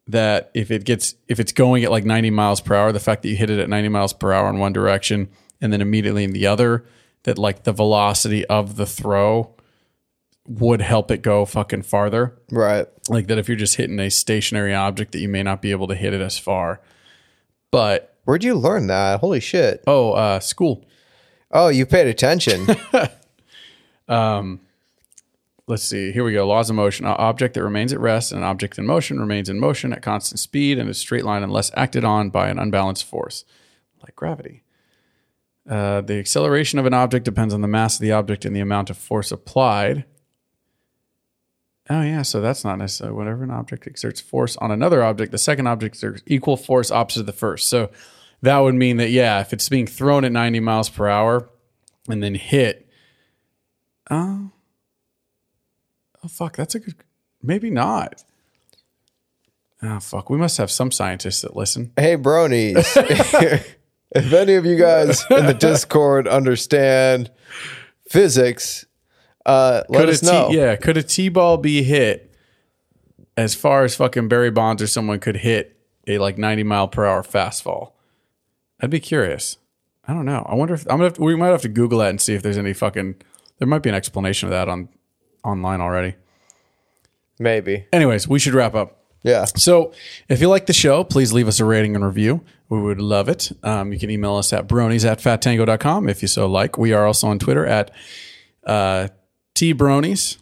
[0.07, 3.23] that if it gets if it's going at like 90 miles per hour, the fact
[3.23, 5.29] that you hit it at 90 miles per hour in one direction
[5.61, 6.85] and then immediately in the other,
[7.23, 9.55] that like the velocity of the throw
[10.47, 12.37] would help it go fucking farther.
[12.51, 12.87] Right.
[13.09, 15.87] Like that if you're just hitting a stationary object that you may not be able
[15.87, 16.81] to hit it as far.
[17.71, 19.19] But Where'd you learn that?
[19.19, 19.83] Holy shit!
[19.87, 20.83] oh, uh school.
[21.51, 22.67] Oh, you paid attention.
[25.67, 26.11] let's see.
[26.11, 26.47] Here we go.
[26.47, 27.05] Laws of motion.
[27.05, 30.01] An object that remains at rest and an object in motion remains in motion at
[30.01, 33.45] constant speed and a straight line unless acted on by an unbalanced force,
[34.03, 34.63] like gravity.
[35.67, 38.59] Uh, the acceleration of an object depends on the mass of the object and the
[38.59, 40.05] amount of force applied.
[41.89, 45.37] Oh yeah, so that's not necessarily whenever an object exerts force on another object, the
[45.37, 47.69] second object exerts equal force opposite of the first.
[47.69, 47.91] So
[48.41, 51.49] that would mean that yeah, if it's being thrown at 90 miles per hour
[52.07, 52.87] and then hit,
[54.11, 54.51] oh,
[56.25, 56.95] oh fuck, that's a good,
[57.41, 58.23] maybe not.
[59.83, 61.91] Oh fuck, we must have some scientists that listen.
[61.95, 62.75] hey, bronies.
[64.15, 67.29] if any of you guys in the Discord understand
[68.09, 68.85] physics,
[69.45, 70.49] uh, let Could a us T- know.
[70.49, 72.33] yeah, could a T-ball be hit
[73.37, 75.77] as far as fucking Barry Bonds or someone could hit
[76.07, 77.91] a like 90 mile per hour fastball?
[78.81, 79.57] I'd be curious.
[80.07, 80.45] I don't know.
[80.49, 82.33] I wonder if I'm gonna have to, we might have to Google that and see
[82.33, 83.15] if there's any fucking
[83.59, 84.89] there might be an explanation of that on
[85.45, 86.15] online already.
[87.39, 87.85] Maybe.
[87.93, 88.99] Anyways, we should wrap up.
[89.23, 89.45] Yeah.
[89.45, 89.91] So,
[90.29, 92.41] if you like the show, please leave us a rating and review.
[92.69, 93.51] We would love it.
[93.63, 96.77] Um, you can email us at bronies at fattango.com if you so like.
[96.77, 97.91] We are also on Twitter at
[98.65, 99.07] uh,
[99.55, 100.37] tbronies.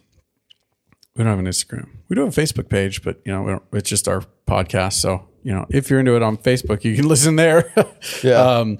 [1.16, 1.88] We don't have an Instagram.
[2.08, 4.94] We do have a Facebook page, but you know, we don't, it's just our podcast.
[4.94, 7.72] So, you know, if you're into it on Facebook, you can listen there.
[8.22, 8.40] Yeah.
[8.40, 8.78] Um,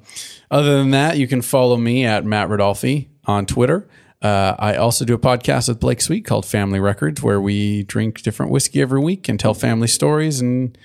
[0.51, 3.89] other than that, you can follow me at Matt Rodolfi on Twitter.
[4.25, 8.23] Uh, I also do a podcast with Blake Sweet called Family Records, where we drink
[8.23, 10.77] different whiskey every week and tell family stories and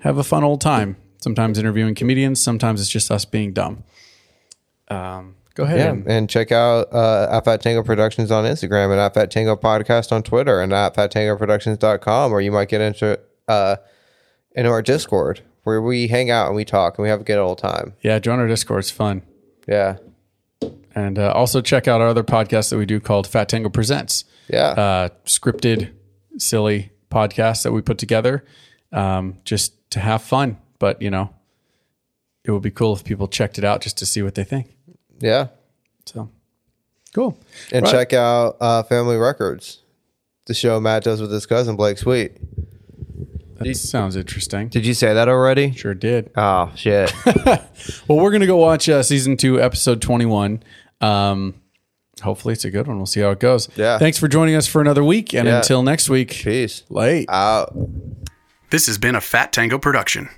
[0.00, 0.96] have a fun old time.
[1.18, 3.84] Sometimes interviewing comedians, sometimes it's just us being dumb.
[4.88, 5.78] Um, go ahead.
[5.78, 9.30] Yeah, and- and check out uh, at Fat Tango Productions on Instagram and at Fat
[9.30, 13.18] Tango Podcast on Twitter and at fattangoproductions.com, or you might get into
[13.48, 13.76] uh,
[14.56, 17.38] into our Discord where we hang out and we talk and we have a good
[17.38, 17.94] old time.
[18.00, 18.80] yeah, join our Discord.
[18.80, 19.22] It's fun.
[19.68, 19.98] Yeah,
[20.94, 24.24] And uh, also check out our other podcast that we do called Fat Tango Presents.
[24.48, 25.92] yeah, uh, scripted,
[26.38, 28.44] silly podcast that we put together.
[28.92, 30.58] um, just to have fun.
[30.78, 31.34] But you know,
[32.44, 34.74] it would be cool if people checked it out just to see what they think.
[35.20, 35.48] Yeah.
[36.06, 36.28] So
[37.14, 37.38] cool.
[37.72, 37.90] And Right.
[37.92, 39.80] check out uh, Family Records,
[40.46, 42.32] the show Matt does with his cousin Blake Sweet.
[43.58, 44.68] That sounds interesting.
[44.68, 45.70] Did you say that already?
[45.72, 46.32] Sure did.
[46.36, 47.12] Oh shit!
[48.08, 50.62] Well, we're gonna go watch uh, season two, episode twenty-one.
[51.02, 51.54] Um,
[52.22, 52.96] hopefully, it's a good one.
[52.96, 53.68] We'll see how it goes.
[53.76, 53.98] Yeah.
[53.98, 55.58] Thanks for joining us for another week, and Yeah.
[55.58, 57.28] until next week, Peace late.
[57.28, 57.74] out.
[58.70, 60.28] This has been a Fat Tango production.